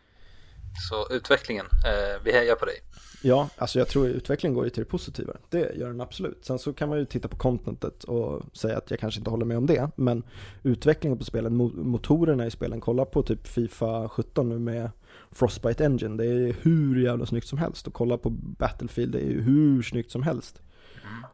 [0.89, 2.75] Så utvecklingen, eh, vi hejar på dig.
[3.21, 5.33] Ja, alltså jag tror utvecklingen går ju till det positiva.
[5.49, 6.45] Det gör den absolut.
[6.45, 9.45] Sen så kan man ju titta på contentet och säga att jag kanske inte håller
[9.45, 9.89] med om det.
[9.95, 10.23] Men
[10.63, 14.89] utvecklingen på spelen, mo- motorerna i spelen, kolla på typ Fifa 17 nu med
[15.31, 16.17] Frostbite Engine.
[16.17, 17.87] Det är hur jävla snyggt som helst.
[17.87, 20.61] Och kolla på Battlefield, det är ju hur snyggt som helst.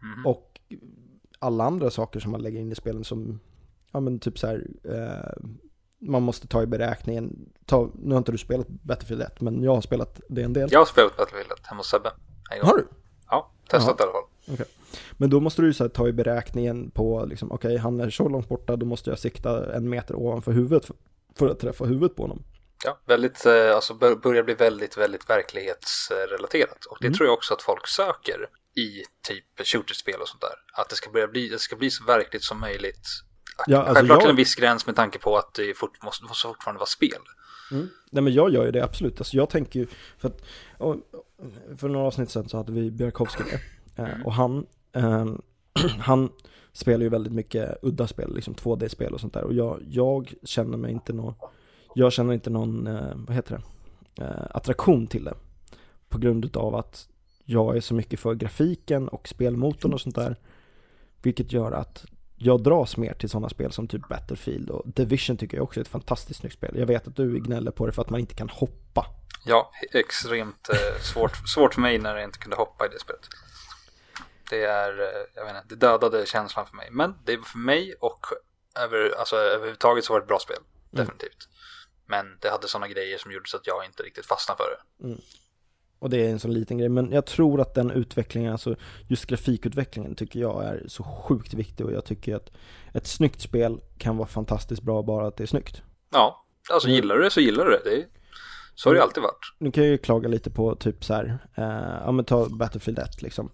[0.02, 0.26] Mhm.
[0.26, 0.60] Och
[1.40, 3.40] alla andra saker som man lägger in i spelen som,
[3.92, 5.44] ja men typ så här, eh,
[6.10, 9.74] man måste ta i beräkningen, ta, nu har inte du spelat Battlefield 1, men jag
[9.76, 10.70] har spelat det en del.
[10.72, 12.12] Jag har spelat Battlefield 1 hemma hos Sebbe.
[12.62, 12.88] Har du?
[13.30, 14.66] Ja, testat i alla fall.
[15.18, 18.50] Men då måste du ju ta i beräkningen på, liksom, okej han är så långt
[18.50, 20.96] borta, då måste jag sikta en meter ovanför huvudet för,
[21.38, 22.44] för att träffa huvudet på honom.
[22.86, 26.86] Ja, väldigt, eh, alltså bör, börjar bli väldigt, väldigt verklighetsrelaterat.
[26.86, 27.18] Och det Mm.
[27.18, 30.82] tror jag också att folk söker i typ shooterspel och sånt där.
[30.82, 33.08] Att det ska börja bli, det ska bli så verkligt som möjligt.
[33.68, 36.48] Ja, alltså Självklart jag- en viss gräns med tanke på att det fort, måste, måste
[36.48, 37.20] fortfarande vara spel.
[38.12, 39.88] Nej men jag gör ju det absolut, alltså jag tänker ju,
[40.18, 40.42] för att,
[41.78, 43.60] för några avsnitt sedan så hade vi Björkovski med.
[44.10, 45.26] Eh, och han, eh,
[46.00, 46.30] han
[46.72, 49.44] spelar ju väldigt mycket udda spel, liksom 2D-spel och sånt där.
[49.44, 51.34] Och jag, jag känner mig inte någon,
[51.96, 53.62] jag känner inte någon, eh, vad heter
[54.16, 55.34] det, eh, attraktion till det.
[56.10, 57.10] På grund av att
[57.46, 60.36] jag är så mycket för grafiken och spelmotorn och sånt där.
[61.22, 62.06] Vilket gör att
[62.44, 65.82] jag dras mer till sådana spel som typ Battlefield och Division tycker jag också är
[65.82, 66.78] ett fantastiskt snyggt spel.
[66.78, 69.06] Jag vet att du gnäller på det för att man inte kan hoppa.
[69.46, 73.28] Ja, extremt eh, svårt, svårt för mig när jag inte kunde hoppa i det spelet.
[74.50, 76.88] Det är, eh, jag vet inte, det dödade känslan för mig.
[76.92, 78.26] Men det är för mig och
[78.80, 80.60] över, alltså, överhuvudtaget så var det ett bra spel.
[80.92, 81.50] Definitivt.
[82.06, 85.08] Men det hade sådana grejer som gjorde så att jag inte riktigt fastnade för det.
[86.04, 88.76] Och det är en sån liten grej, men jag tror att den utvecklingen, alltså
[89.08, 92.52] just grafikutvecklingen tycker jag är så sjukt viktig och jag tycker att
[92.94, 95.82] ett snyggt spel kan vara fantastiskt bra bara att det är snyggt.
[96.12, 96.96] Ja, alltså Mm.
[96.96, 97.82] gillar du det så gillar du det.
[97.84, 98.06] det är,
[98.76, 99.54] så har det alltid varit.
[99.58, 103.00] Nu kan jag ju klaga lite på typ så här, eh, ja men ta Battlefield
[103.00, 103.50] 1 liksom.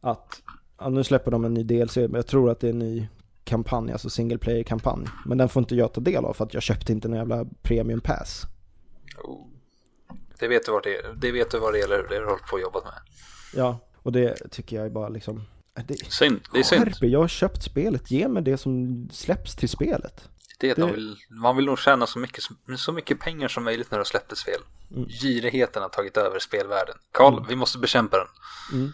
[0.00, 0.42] Att,
[0.78, 3.08] ja, nu släpper de en ny DLC, men jag tror att det är en ny
[3.44, 5.06] kampanj, alltså single player kampanj.
[5.26, 7.46] Men den får inte jag ta del av för att jag köpte inte en jävla
[7.62, 8.42] premium pass.
[9.24, 9.46] Oh.
[10.38, 11.12] Det vet du vad det är.
[11.16, 12.06] Det vet du vad det gäller.
[12.08, 12.94] Det har du hållit på och jobbat med.
[13.54, 15.42] Ja, och det tycker jag är bara liksom,
[15.78, 16.40] äh, det, Synd.
[16.52, 16.94] Det är synd.
[17.00, 20.28] Jag har köpt spelet, ge mig det som släpps till spelet.
[20.60, 22.44] Det är att Det- man, vill, man vill nog tjäna så mycket,
[22.78, 24.60] så mycket pengar som möjligt när du släppt ett spel.
[24.96, 25.08] Mm.
[25.08, 26.94] Girigheten har tagit över spelvärlden.
[27.12, 28.92] Karl, vi måste bekämpa den.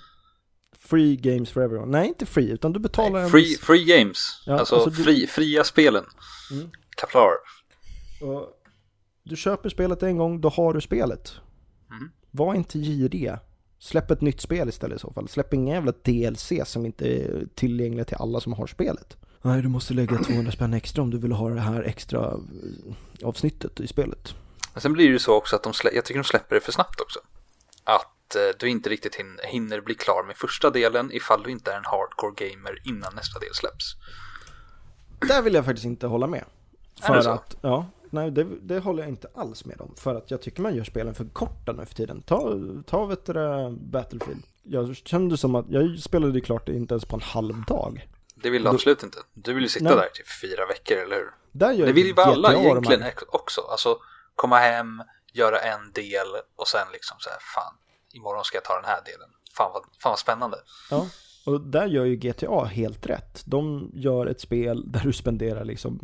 [0.78, 1.98] Free games for everyone.
[1.98, 4.42] Nej, inte free, utan du betalar en Free, viss- free games.
[4.46, 6.04] Ja, alltså alltså du- fri, fria spelen.
[6.52, 6.70] Mm.
[6.96, 7.30] Kaplar.
[8.20, 8.48] och
[9.24, 11.32] Du köper spelet en gång, då har du spelet.
[11.90, 12.10] Mm.
[12.30, 13.40] Var inte giriga.
[13.78, 15.28] Släpp ett nytt spel istället i så fall.
[15.28, 19.16] Släpp inga jävla DLC som inte är tillgängliga till alla som har spelet.
[19.42, 23.26] Nej, du måste lägga 200 spänn extra om du vill ha det här extra eh,
[23.28, 24.34] avsnittet i spelet.
[24.72, 26.60] Men sen blir det ju så också att de slä- jag tycker de släpper det
[26.60, 27.18] för snabbt också.
[27.84, 31.72] Att eh, du inte riktigt hin- hinner bli klar med första delen ifall du inte
[31.72, 33.94] är en hardcore gamer innan nästa del släpps.
[35.28, 36.44] Där vill jag faktiskt inte hålla med.
[37.02, 37.30] Är För det så?
[37.30, 39.94] att, ja, nej det, det håller jag inte alls med om.
[39.96, 42.22] För att jag tycker man gör spelen för korta nu för tiden.
[42.22, 44.42] Ta, ta vet du, Battlefield.
[44.62, 48.08] Jag kände som att, jag spelade ju klart inte ens på en halv dag.
[48.34, 49.18] Det vill du absolut inte.
[49.34, 49.96] Du vill ju sitta Nej.
[49.96, 51.30] där typ fyra veckor, eller hur?
[51.52, 53.60] Där gör Det vill ju alla egentligen ex- också.
[53.60, 53.98] Alltså
[54.34, 57.74] komma hem, göra en del och sen liksom så här, fan,
[58.12, 59.28] imorgon ska jag ta den här delen.
[59.56, 60.56] Fan vad, fan vad spännande.
[60.90, 61.06] Ja,
[61.44, 63.42] och där gör ju GTA helt rätt.
[63.44, 66.00] De gör ett spel där du spenderar liksom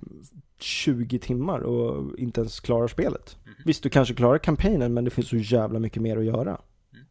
[0.58, 3.36] 20 timmar och inte ens klarar spelet.
[3.64, 6.60] Visst, du kanske klarar kampanjen, men det finns så jävla mycket mer att göra.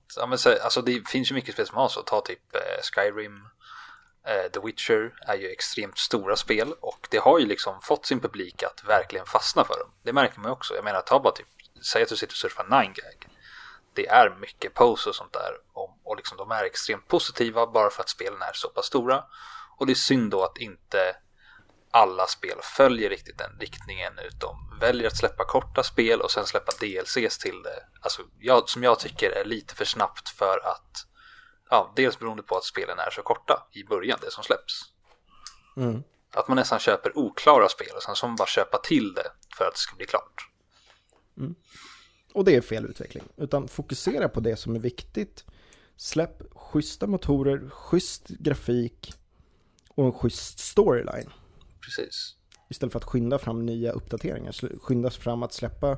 [0.08, 2.02] Så, ja, men, så, alltså det finns ju mycket spel som har så.
[2.02, 2.60] Ta typ eh,
[2.94, 3.36] Skyrim,
[4.28, 8.20] eh, The Witcher är ju extremt stora spel och det har ju liksom fått sin
[8.20, 9.89] publik att verkligen fastna för dem.
[10.04, 10.76] Det märker man ju också.
[10.76, 11.48] Jag menar, ta bara typ,
[11.94, 13.29] säg att du sitter och surfar 9gag.
[14.00, 17.90] Det är mycket pose och sånt där och, och liksom de är extremt positiva bara
[17.90, 19.24] för att spelen är så pass stora.
[19.78, 21.16] Och det är synd då att inte
[21.92, 26.72] alla spel följer riktigt den riktningen utan väljer att släppa korta spel och sen släppa
[26.80, 27.84] DLCs till det.
[28.02, 31.06] Alltså jag, som jag tycker är lite för snabbt för att
[31.70, 34.74] ja, dels beroende på att spelen är så korta i början, det som släpps.
[35.78, 36.04] Mm.
[36.34, 39.74] Att man nästan köper oklara spel och sen man bara köpa till det för att
[39.74, 40.50] det ska bli klart.
[42.34, 43.24] Och det är fel utveckling.
[43.38, 45.46] Utan fokusera på det som är viktigt.
[45.98, 49.13] Släpp schyssta motorer, schysst grafik
[49.89, 51.30] och en schysst storyline.
[51.82, 52.36] Precis.
[52.70, 54.52] Istället för att skynda fram nya uppdateringar.
[54.52, 55.98] Sl- Skynda fram att släppa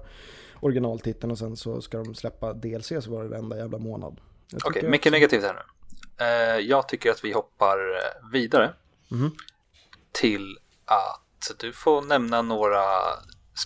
[0.60, 4.22] originaltiteln och sen så ska de släppa DLC så var det varenda jävla månad.
[4.64, 5.62] Okej, tycker mycket också- negativt här nu.
[6.26, 8.74] Eh, jag tycker att vi hoppar eh, vidare
[9.10, 9.32] Mhm.
[10.12, 12.84] till att du får nämna några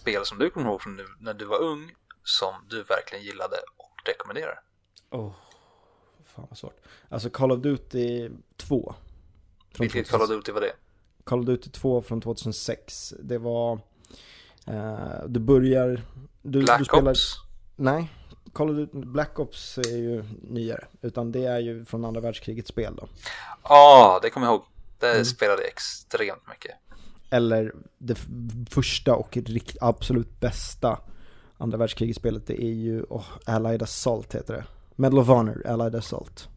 [0.02, 1.92] spel som du kommer ihåg från när du var ung
[2.26, 4.60] som du verkligen gillade och rekommenderar.
[5.10, 5.32] Åh,
[6.26, 6.78] fan vad svårt.
[7.10, 8.96] Alltså Call of Duty 2.
[9.74, 10.74] Från Vilket Call of Duty var det?
[11.24, 13.14] Call of Duty 2 från 2006.
[13.20, 13.80] Det var...
[14.68, 16.02] Eh, du börjar...
[16.42, 17.36] Du, Black du spelar, Ops?
[17.76, 18.12] Nej,
[18.54, 20.88] Call of Duty, Black Ops är ju nyare.
[21.02, 23.08] Utan det är ju från andra världskrigets spel då.
[23.64, 24.66] Ja, ah, det kommer jag ihåg.
[25.00, 25.26] Det Mm.
[25.26, 26.76] spelade extremt mycket.
[27.30, 28.18] Eller det
[28.70, 29.38] första och
[29.82, 31.00] absolut bästa
[31.58, 32.48] andra världskrigets spelet.
[32.48, 34.66] Det är ju oh, Allied Assault heter det.
[34.96, 36.48] Medal of Honor, Allied Assault.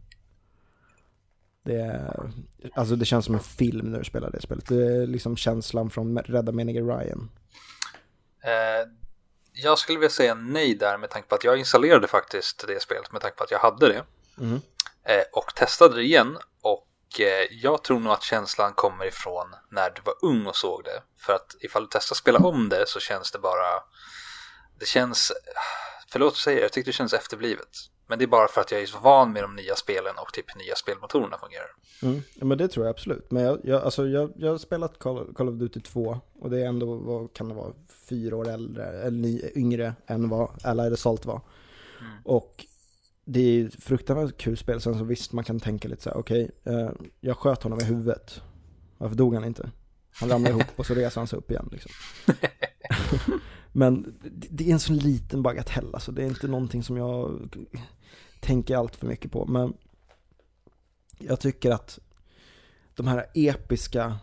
[1.64, 2.30] Det är,
[2.74, 4.66] alltså det känns som en film när du spelar det spelet.
[4.66, 7.30] Det är liksom känslan från Rädda menige Ryan.
[8.44, 8.88] Eh,
[9.52, 13.12] jag skulle vilja säga nej där med tanke på att jag installerade faktiskt det spelet
[13.12, 14.04] med tanke på att jag hade det.
[14.38, 14.61] Mm.
[15.04, 19.90] Eh, och testade det igen och eh, jag tror nog att känslan kommer ifrån när
[19.90, 21.02] du var ung och såg det.
[21.20, 23.82] För att ifall du testar spela om det så känns det bara,
[24.79, 25.33] det känns,
[26.09, 27.69] förlåt att säga jag tycker det känns efterblivet.
[28.07, 30.33] Men det är bara för att jag är så van med de nya spelen och
[30.33, 31.67] typ nya spelmotorerna fungerar.
[32.03, 32.23] Mm.
[32.35, 33.31] Ja, men det tror jag absolut.
[33.31, 36.61] Men jag, jag, alltså jag, jag har spelat Call, Call of Duty 2 och det
[36.61, 37.73] är ändå, vad kan det vara,
[38.09, 41.41] fyra år äldre, eller ny, yngre än vad Allied Assault var.
[42.01, 42.12] Mm.
[42.25, 42.67] Och
[43.25, 44.81] det är ju fruktansvärt kul spel.
[44.81, 47.85] Sen så visst, man kan tänka lite så här, okej, eh, jag sköt honom i
[47.85, 48.43] huvudet.
[48.99, 49.71] Varför dog han inte?
[50.21, 51.93] Han ramlade ihop och så reser han sig upp igen liksom.
[53.72, 56.12] Men det, är en sån liten bagatell alltså.
[56.12, 57.40] Det är inte någonting som jag
[58.40, 59.46] tänker allt för mycket på.
[59.46, 59.74] Men
[61.18, 61.98] jag tycker att
[62.94, 64.18] de här episka,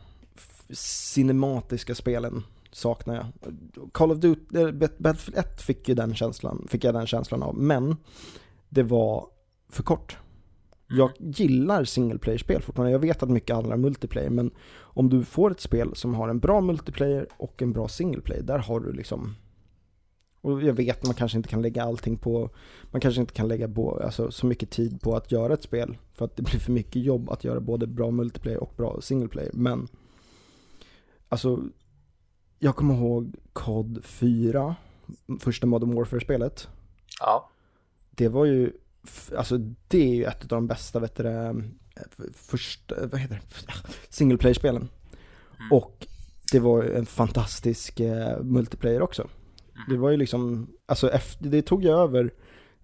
[0.70, 3.28] cinematiska spelen saknar jag.
[3.92, 7.56] Call of Duty, eh, Battlefield 1 fick ju den känslan, fick jag den känslan av,
[7.56, 7.96] men
[8.70, 9.28] det var
[9.70, 10.18] för kort.
[10.88, 15.24] Jag gillar single player-spel fortfarande, jag vet att mycket handlar om multiplayer, men om du
[15.24, 18.80] får ett spel som har en bra multiplayer och en bra single player, där har
[18.80, 19.36] du liksom
[20.46, 22.50] och jag vet att man kanske inte kan lägga allting på,
[22.92, 25.98] man kanske inte kan lägga på, alltså, så mycket tid på att göra ett spel.
[26.14, 29.28] För att det blir för mycket jobb att göra både bra multiplayer och bra single
[29.28, 29.52] player.
[29.54, 29.88] Men,
[31.30, 31.64] alltså,
[32.60, 34.76] jag kommer ihåg COD 4,
[35.40, 36.68] första Modern Warfare-spelet.
[37.20, 37.50] Ja,
[38.12, 38.72] Det var ju,
[39.38, 41.64] alltså det är ju ett av de bästa, vet du det,
[42.34, 43.74] första, vad heter det,
[44.10, 44.90] single player-spelen.
[45.60, 45.72] Mm.
[45.72, 46.08] Och
[46.52, 49.28] det var ju en fantastisk eh, multiplayer också.
[49.90, 52.34] Det var ju liksom, alltså efter, det tog ju över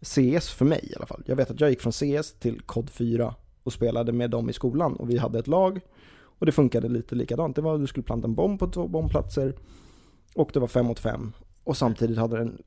[0.02, 1.24] CS för mig i alla fall.
[1.26, 4.54] Jag vet att jag gick från CS till COD 4 och spelade med dem i
[4.54, 5.82] skolan och vi hade ett lag
[6.22, 7.56] och det funkade lite likadant.
[7.56, 9.56] Det var du skulle planta en bomb på två bombplatser
[10.36, 12.62] och det var fem mot fem och samtidigt hade den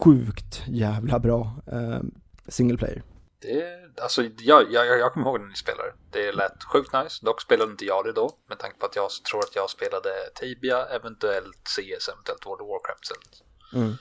[0.00, 2.00] sjukt jävla bra eh,
[2.48, 3.02] single player.
[3.40, 5.92] Det, alltså, jag, jag, jag kommer ihåg när ni spelade.
[6.10, 7.24] Det lät sjukt nice.
[7.24, 8.30] Dock spelade inte jag det då.
[8.48, 12.68] Med tanke på att jag tror att jag spelade Tibia, eventuellt CS, eventuellt World of
[12.68, 13.12] Warcraft.
[13.74, 13.94] Mm.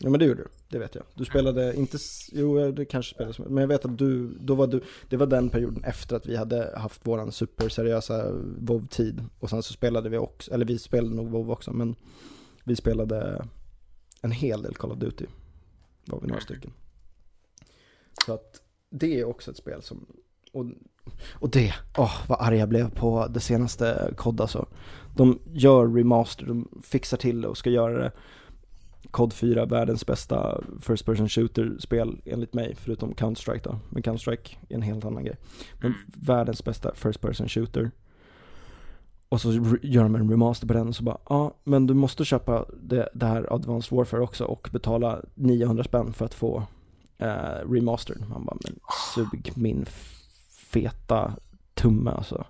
[0.00, 1.04] Ja men det gjorde du, det vet jag.
[1.14, 1.98] Du spelade inte,
[2.32, 5.50] jo det kanske spelades, men jag vet att du, då var du, det var den
[5.50, 9.24] perioden efter att vi hade haft våran superseriösa WoW-tid.
[9.38, 11.96] Och sen så spelade vi också, eller vi spelade nog WoW också, men
[12.64, 13.46] vi spelade
[14.22, 15.26] en hel del Call of Duty.
[16.04, 16.72] Var vi några stycken.
[18.26, 20.06] Så att det är också ett spel som,
[20.52, 20.66] och,
[21.32, 24.66] och det, åh oh, vad arg jag blev på det senaste COD alltså.
[25.16, 28.12] De gör remaster, de fixar till det och ska göra det
[29.10, 33.78] COD 4, världens bästa First Person Shooter-spel enligt mig, förutom Counter-Strike då.
[33.90, 35.36] Men Counter-Strike är en helt annan grej.
[35.78, 35.98] Men mm.
[36.06, 37.90] världens bästa First Person Shooter.
[39.28, 39.52] Och så
[39.82, 42.64] gör de en remaster på den och så bara, ja, ah, men du måste köpa
[42.82, 46.66] det, det, här Advanced Warfare också och betala 900 spänn för att få
[47.18, 48.28] eh, remastered.
[48.28, 48.80] Man bara, men
[49.14, 49.86] sug min
[50.70, 51.36] feta
[51.74, 52.46] tumme alltså.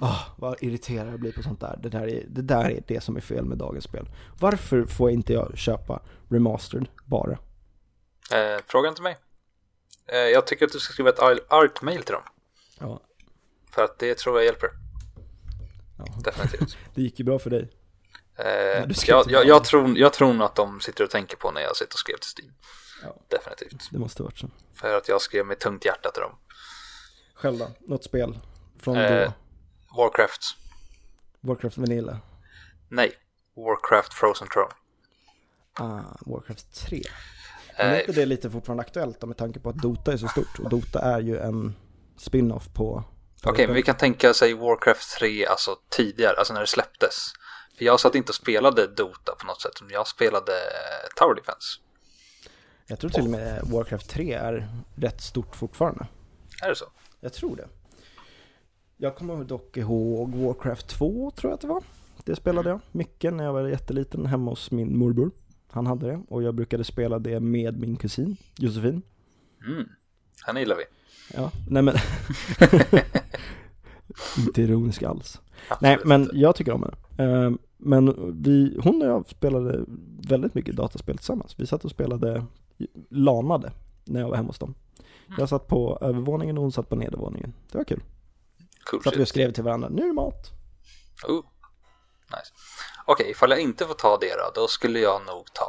[0.00, 1.78] Oh, vad irriterad jag blir på sånt där.
[1.82, 4.08] Det där, är, det där är det som är fel med dagens spel.
[4.40, 7.38] Varför får inte jag köpa remastered bara?
[8.32, 9.16] Eh, fråga inte mig.
[10.06, 12.22] Eh, jag tycker att du ska skriva ett art-mail till dem.
[12.78, 13.00] Ja.
[13.70, 14.70] För att det tror jag hjälper.
[15.98, 16.04] Ja.
[16.24, 16.76] Definitivt.
[16.94, 17.68] det gick ju bra för dig.
[18.36, 18.46] Eh,
[19.06, 21.76] jag, jag, jag, tror, jag tror nog att de sitter och tänker på när jag
[21.76, 22.54] sitter och skrev till Steam.
[23.04, 23.16] Ja.
[23.28, 23.88] Definitivt.
[23.90, 24.48] Det måste varit så.
[24.74, 26.36] För att jag skrev med tungt hjärta till dem.
[27.34, 27.70] Själv då?
[27.80, 28.38] Något spel?
[28.78, 29.32] Från eh, då?
[29.96, 30.42] Warcraft.
[31.40, 32.18] Warcraft Vanilla?
[32.88, 33.12] Nej,
[33.56, 34.74] Warcraft Frozen Throne.
[35.74, 37.02] Ah, Warcraft 3.
[37.78, 40.28] Men är inte det lite fortfarande aktuellt då, med tanke på att Dota är så
[40.28, 40.58] stort?
[40.58, 41.74] Och Dota är ju en
[42.16, 43.04] spin-off på...
[43.42, 47.32] Okej, okay, men vi kan tänka sig Warcraft 3 alltså tidigare, alltså när det släpptes.
[47.78, 50.52] För jag satt inte och spelade Dota på något sätt, jag spelade
[51.16, 51.80] Tower Defense.
[52.86, 56.06] Jag tror till och med Warcraft 3 är rätt stort fortfarande.
[56.62, 56.84] Är det så?
[57.20, 57.68] Jag tror det.
[58.96, 61.82] Jag kommer dock ihåg Warcraft 2 tror jag att det var.
[62.24, 65.30] Det spelade jag mycket när jag var jätteliten hemma hos min morbror.
[65.70, 69.02] Han hade det och jag brukade spela det med min kusin Josefin.
[69.66, 69.88] Mm.
[70.40, 70.84] Han gillar vi.
[71.34, 71.94] Ja, nej men
[74.38, 75.40] Inte ironisk alls.
[75.68, 76.96] Absolut nej, men jag tycker om henne.
[77.18, 79.84] Eh, men vi, hon och jag spelade
[80.28, 81.54] väldigt mycket dataspel tillsammans.
[81.58, 82.44] Vi satt och spelade
[83.10, 83.72] lanade
[84.04, 84.74] när jag var hemma hos dem.
[85.26, 85.40] Mm.
[85.40, 87.54] Jag satt på övervåningen och hon satt på nedervåningen.
[87.72, 88.02] Det var kul.
[88.84, 90.50] Cool så att vi skrev till varandra, nu är det mat.
[91.28, 91.44] Oh.
[92.24, 92.52] Nice.
[93.06, 95.68] Okej, okay, ifall jag inte får ta det då, då skulle jag nog ta...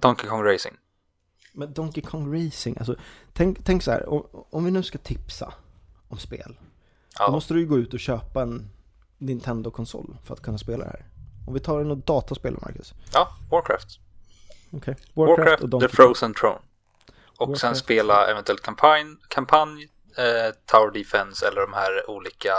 [0.00, 0.76] Donkey Kong Racing.
[1.52, 2.96] Men Donkey Kong Racing, alltså
[3.32, 5.54] tänk, tänk så här, om, om vi nu ska tipsa
[6.08, 6.56] om spel.
[7.18, 7.26] Ja.
[7.26, 8.70] Då måste du ju gå ut och köpa en
[9.18, 11.06] Nintendo-konsol för att kunna spela det här.
[11.46, 12.94] Om vi tar något dataspel, Marcus.
[13.12, 13.88] Ja, Warcraft.
[14.72, 14.94] Okay.
[15.14, 16.58] Warcraft, Warcraft och Donkey The Frozen Throne.
[17.38, 17.60] Och Warcraft.
[17.60, 22.52] sen spela eventuellt kampanj, kampanj eh, Tower Defense eller de här olika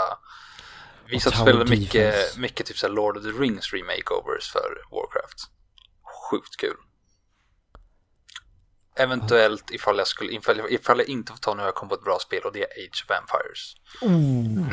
[1.10, 5.38] vi satt och spelade mycket, mycket typ såhär Lord of the Rings remakeovers för Warcraft.
[6.30, 6.76] Sjukt kul.
[8.98, 12.04] Eventuellt ifall jag, skulle, ifall, ifall jag inte får ta nu jag kommer på ett
[12.04, 13.76] bra spel och det är Age of Empires.
[14.02, 14.66] Oh,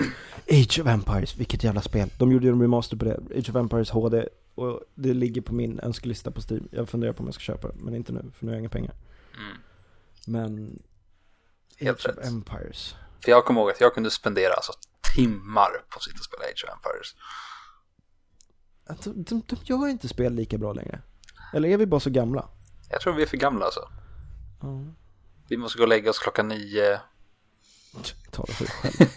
[0.62, 2.10] Age of Empires, vilket jävla spel.
[2.18, 4.28] De gjorde ju en remaster på det, Age of Empires HD.
[4.56, 6.68] Och det ligger på min önskelista på Steam.
[6.72, 8.60] Jag funderar på om jag ska köpa det, men inte nu, för nu har jag
[8.60, 8.94] inga pengar.
[9.38, 9.58] Mm.
[10.28, 10.80] Men
[11.78, 12.18] Helt Age rätt.
[12.18, 12.96] of Empires.
[13.24, 14.72] För jag kommer ihåg att jag kunde spendera alltså
[15.16, 17.16] timmar på att sitta och spela Age of Empires.
[19.04, 21.02] De, de, de gör inte spel lika bra längre.
[21.54, 22.50] Eller är vi bara så gamla?
[22.90, 23.90] Jag tror vi är för gamla alltså.
[24.64, 24.96] Mm.
[25.48, 27.00] Vi måste gå och lägga oss klockan nio.
[28.32, 29.10] Ta det för själv.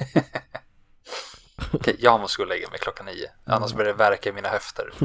[1.72, 3.30] Okej, jag måste gå och lägga mig klockan nio.
[3.44, 4.92] Annars börjar det verka i mina höfter.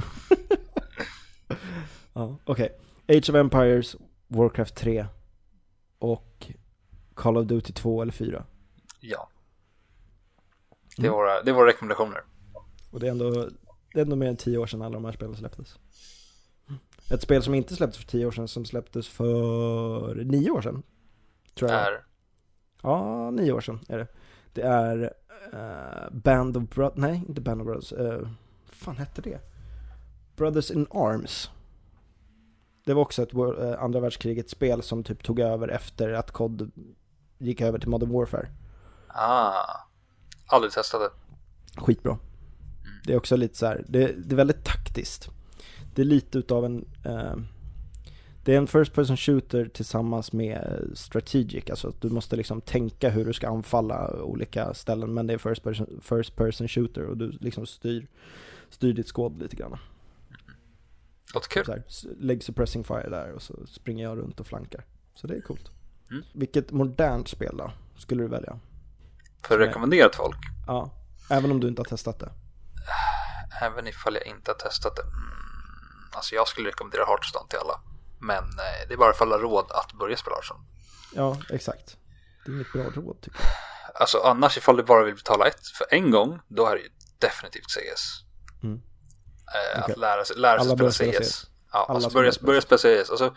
[2.14, 2.76] ja, okej.
[3.06, 3.18] Okay.
[3.18, 3.96] Age of Empires,
[4.28, 5.06] Warcraft 3
[6.00, 6.52] och
[7.14, 8.46] Call of Duty 2 eller 4.
[9.00, 9.30] Ja.
[10.98, 11.18] Det är, mm.
[11.18, 12.24] våra, det är våra rekommendationer.
[12.92, 13.50] Och det är, ändå,
[13.94, 15.80] det är ändå mer än 10 år sedan alla de här spelen släpptes.
[17.10, 20.84] Ett spel som inte släpptes för 10 år sedan, som släpptes för 9 år sedan.
[21.54, 21.80] Tror jag.
[21.80, 22.06] Är?
[22.82, 24.08] Ja, 9 år sedan är det.
[24.54, 25.14] Det är
[25.54, 28.30] uh, Band of Brothers, nej inte Band of Brothers, uh,
[28.66, 29.40] fan hette det?
[30.36, 31.50] Brothers in Arms.
[32.86, 36.72] Det var också ett uh, andra världskrigets spel som typ tog över efter att COD
[37.38, 38.48] gick över till Modern Warfare.
[39.08, 39.88] Ah,
[40.46, 41.10] aldrig testade.
[41.78, 42.12] Skitbra.
[42.12, 42.22] Mm.
[43.06, 45.30] Det är också lite så här, det, det är väldigt taktiskt
[45.96, 47.36] det är lite utav en eh,
[48.46, 53.10] det är en first person shooter tillsammans med strategic, alltså att du måste liksom tänka
[53.10, 57.18] hur du ska anfalla olika ställen men det är first person, first person shooter och
[57.18, 58.08] du liksom styr,
[58.70, 59.78] styr ditt skåd lite grann.
[61.34, 61.84] Låter kul.
[61.88, 64.86] S- Leg suppressing fire där och så springer jag runt och flankar.
[65.16, 65.72] Så det är coolt.
[66.12, 66.24] Mm.
[66.34, 68.60] Vilket modernt spel då, skulle du välja?
[69.48, 70.38] För att rekommendera till folk.
[70.68, 70.90] Ja,
[71.30, 72.32] även om du inte har testat det.
[73.62, 75.02] Även ifall jag inte har testat det.
[75.02, 75.14] Mm,
[76.16, 77.80] alltså jag skulle rekommendera Hearthstone till alla.
[78.20, 80.60] Men eh, det är bara jag har råd att börja spela Hearthstone.
[81.16, 81.98] Ja, exakt.
[82.46, 84.02] Det är inget bra råd tycker jag.
[84.02, 86.90] Alltså annars ifall du bara vill betala ett för en gång, då är det ju
[87.20, 88.24] definitivt CS.
[88.64, 88.76] Mm.
[88.76, 89.94] Eh, Okej.
[89.94, 91.30] Att lära sig, lära sig Alla spela CS.
[91.30, 91.48] CS.
[91.72, 93.10] Ja, Alla alltså börja, börja spela CS.
[93.10, 93.36] Alltså,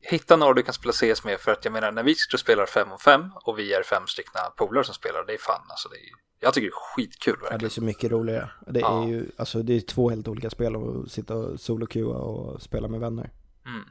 [0.00, 2.40] hitta några du kan spela CS med för att jag menar när vi sitter och
[2.40, 5.62] spelar fem och fem och vi är fem stycken polare som spelar, det är fan
[5.68, 7.70] alltså det är, jag tycker det är skitkul Ja, det är verkligen.
[7.70, 8.50] så mycket roligare.
[8.66, 9.02] Det Ja.
[9.04, 12.88] är ju, alltså det är två helt olika spel att sitta och solo och spela
[12.88, 13.30] med vänner.
[13.66, 13.84] Mm.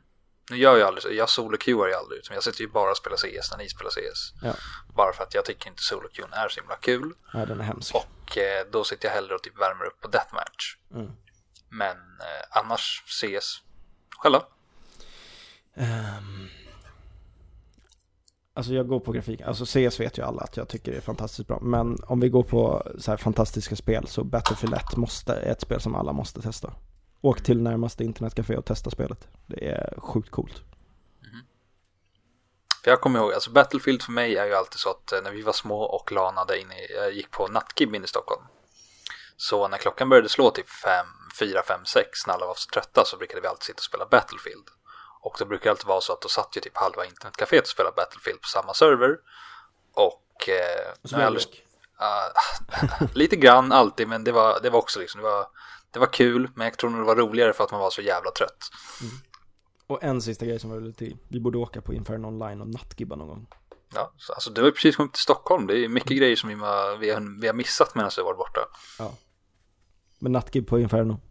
[0.52, 2.98] Nu gör jag aldrig så, jag solo-queuar ju aldrig utan jag sitter ju bara och
[2.98, 4.34] spelar CS när ni spelar CS.
[4.44, 4.54] Ja,
[4.96, 7.14] Bara för att jag tycker inte solo-queuen är så himla kul.
[7.34, 7.96] ja den är hemsk.
[7.96, 10.76] Och eh, då sitter jag hellre och typ värmer upp på deathmatch.
[10.96, 11.12] Mm.
[11.70, 13.62] Men eh, annars CS.
[14.18, 14.44] Själva?
[15.80, 16.50] Um,
[18.54, 21.02] alltså jag går på grafik, alltså CS vet ju alla att jag tycker det är
[21.02, 21.60] fantastiskt bra.
[21.62, 25.62] Men om vi går på så här fantastiska spel så Battlefield 1 måste, är ett
[25.62, 26.74] spel som alla måste testa.
[27.22, 29.28] Åk till närmaste internetcafé och testa spelet.
[29.48, 30.64] Det är sjukt coolt.
[32.84, 35.32] För jag kommer ihåg, alltså Battlefield för mig är ju alltid så att eh, när
[35.32, 38.44] vi var små och lanade in i, jag gick på nattkib in i Stockholm.
[39.38, 41.06] Så när klockan började slå typ 5,
[41.40, 44.06] 4, 5, 6 när alla var så trötta så brukade vi alltid sitta och spela
[44.06, 44.68] Battlefield.
[45.22, 47.68] Och då brukar det alltid vara så att då satt ju typ halva internetcaféet och
[47.68, 49.18] spelade Battlefield på samma server.
[49.94, 50.50] Och...
[50.50, 51.70] Eh, när jag aldrig- det
[52.02, 52.32] Ah,
[53.14, 55.48] lite grann alltid, men det var, det var också liksom, det var,
[55.92, 58.02] det var kul, men jag tror nog det var roligare för att man var så
[58.02, 58.58] jävla trött.
[59.88, 61.18] Och en sista grej som jag vill till.
[61.28, 63.48] Vi borde åka på Inferno Online och nattgibba någon gång.
[63.94, 66.50] Ja, så, alltså det var ju precis kommit till Stockholm, det är mycket grejer som
[66.50, 68.62] vi har, vi har, vi har missat medan har varit borta.
[69.00, 69.14] Ja.
[70.20, 71.22] Men nattgib på Inferno.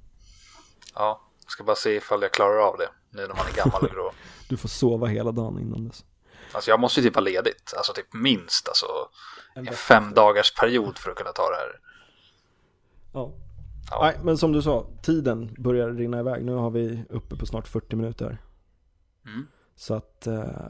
[0.94, 3.82] Ja, jag ska bara se ifall jag klarar av det nu när man är gammal
[3.82, 4.12] och grå.
[4.48, 6.04] Du får sova hela dagen innan dess.
[6.52, 8.86] Alltså jag måste ju typ ha ledigt, alltså typ minst alltså
[9.54, 11.80] En en fem dagars period för att kunna ta det här.
[13.12, 13.32] Ja.
[13.90, 13.98] Ja.
[14.02, 16.44] Nej, men som du sa, tiden börjar rinna iväg.
[16.44, 18.38] Nu har vi uppe på snart 40 minuter.
[19.26, 19.46] Mm.
[19.76, 20.26] Så att...
[20.26, 20.68] Eh,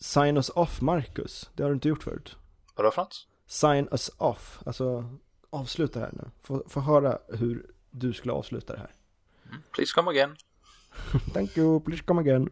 [0.00, 1.50] sign us off, Marcus.
[1.54, 2.36] Det har du inte gjort förut.
[2.74, 3.26] Vadå för något?
[3.46, 4.58] Sign us off.
[4.66, 5.18] Alltså,
[5.50, 6.30] avsluta här nu.
[6.42, 8.94] Få, få höra hur du skulle avsluta det här.
[9.46, 9.62] Mm.
[9.72, 10.36] Please come again.
[11.34, 12.48] Thank you, please come again.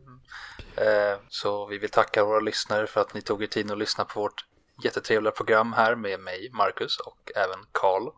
[0.77, 4.05] Eh, så vi vill tacka våra lyssnare för att ni tog er tid att lyssna
[4.05, 4.45] på vårt
[4.85, 8.09] jättetrevliga program här med mig, Marcus och även Karl,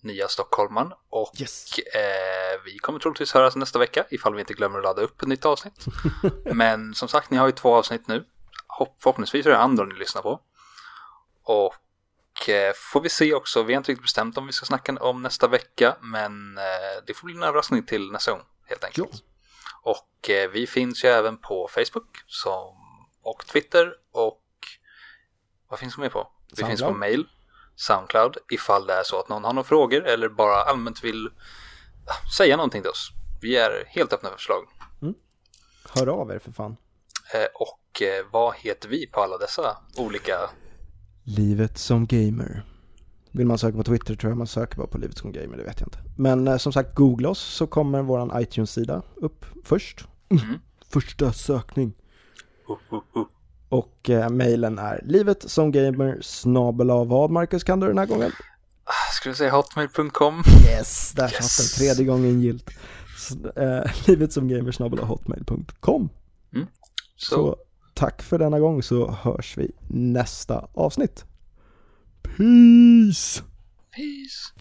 [0.00, 0.92] nya stockholmaren.
[1.10, 1.78] Och Yes.
[1.78, 5.28] eh, vi kommer troligtvis höras nästa vecka ifall vi inte glömmer att ladda upp ett
[5.28, 5.84] nytt avsnitt.
[6.44, 8.24] Men som sagt, ni har ju två avsnitt nu.
[8.66, 10.40] Hopp, förhoppningsvis är det andra ni lyssnar på.
[11.42, 14.92] Och eh, får vi se också, vi har inte riktigt bestämt om vi ska snacka
[15.00, 16.54] om nästa vecka, men
[17.06, 19.08] det får bli en överraskning till nästa gång helt enkelt.
[19.12, 19.18] Ja.
[19.82, 22.74] Och eh, vi finns ju även på Facebook som,
[23.22, 24.42] och Twitter och
[25.68, 26.28] vad finns det mer på?
[26.56, 26.98] Vi finns på Soundcloud.
[26.98, 27.26] mail,
[27.76, 31.30] Soundcloud, ifall det är så att någon har några frågor eller bara allmänt vill
[32.36, 33.10] säga någonting till oss.
[33.42, 34.64] Vi är helt öppna för förslag.
[35.94, 36.76] Hör av er för fan.
[37.34, 40.50] Eh, och eh, vad heter vi på alla dessa olika?
[41.24, 42.62] Livet som gamer.
[43.38, 45.62] Vill man söka på Twitter tror jag man söker bara på Livet som gamer, det
[45.64, 45.98] vet jag inte.
[46.16, 50.06] Men eh, som sagt, googla oss så kommer våran iTunes-sida upp först.
[50.30, 50.58] Mm.
[50.88, 51.92] Första sökning.
[52.70, 53.26] Uh, uh, uh.
[53.68, 58.06] Och eh, mejlen är livet som gamer snabel av vad Marcus kan du den här
[58.06, 58.30] gången?
[58.84, 60.42] Ah, Skulle jag säga hotmail.com?
[60.66, 61.56] Yes, där Yes.
[61.56, 62.70] satt den tredje gången gilt.
[63.18, 66.08] Så, eh, livet som gamer snabel av hotmail.com.
[67.16, 67.56] Så, Så
[67.94, 71.24] tack för denna gång så hörs vi nästa avsnitt.
[72.22, 73.42] Peace.
[73.92, 74.52] Peace.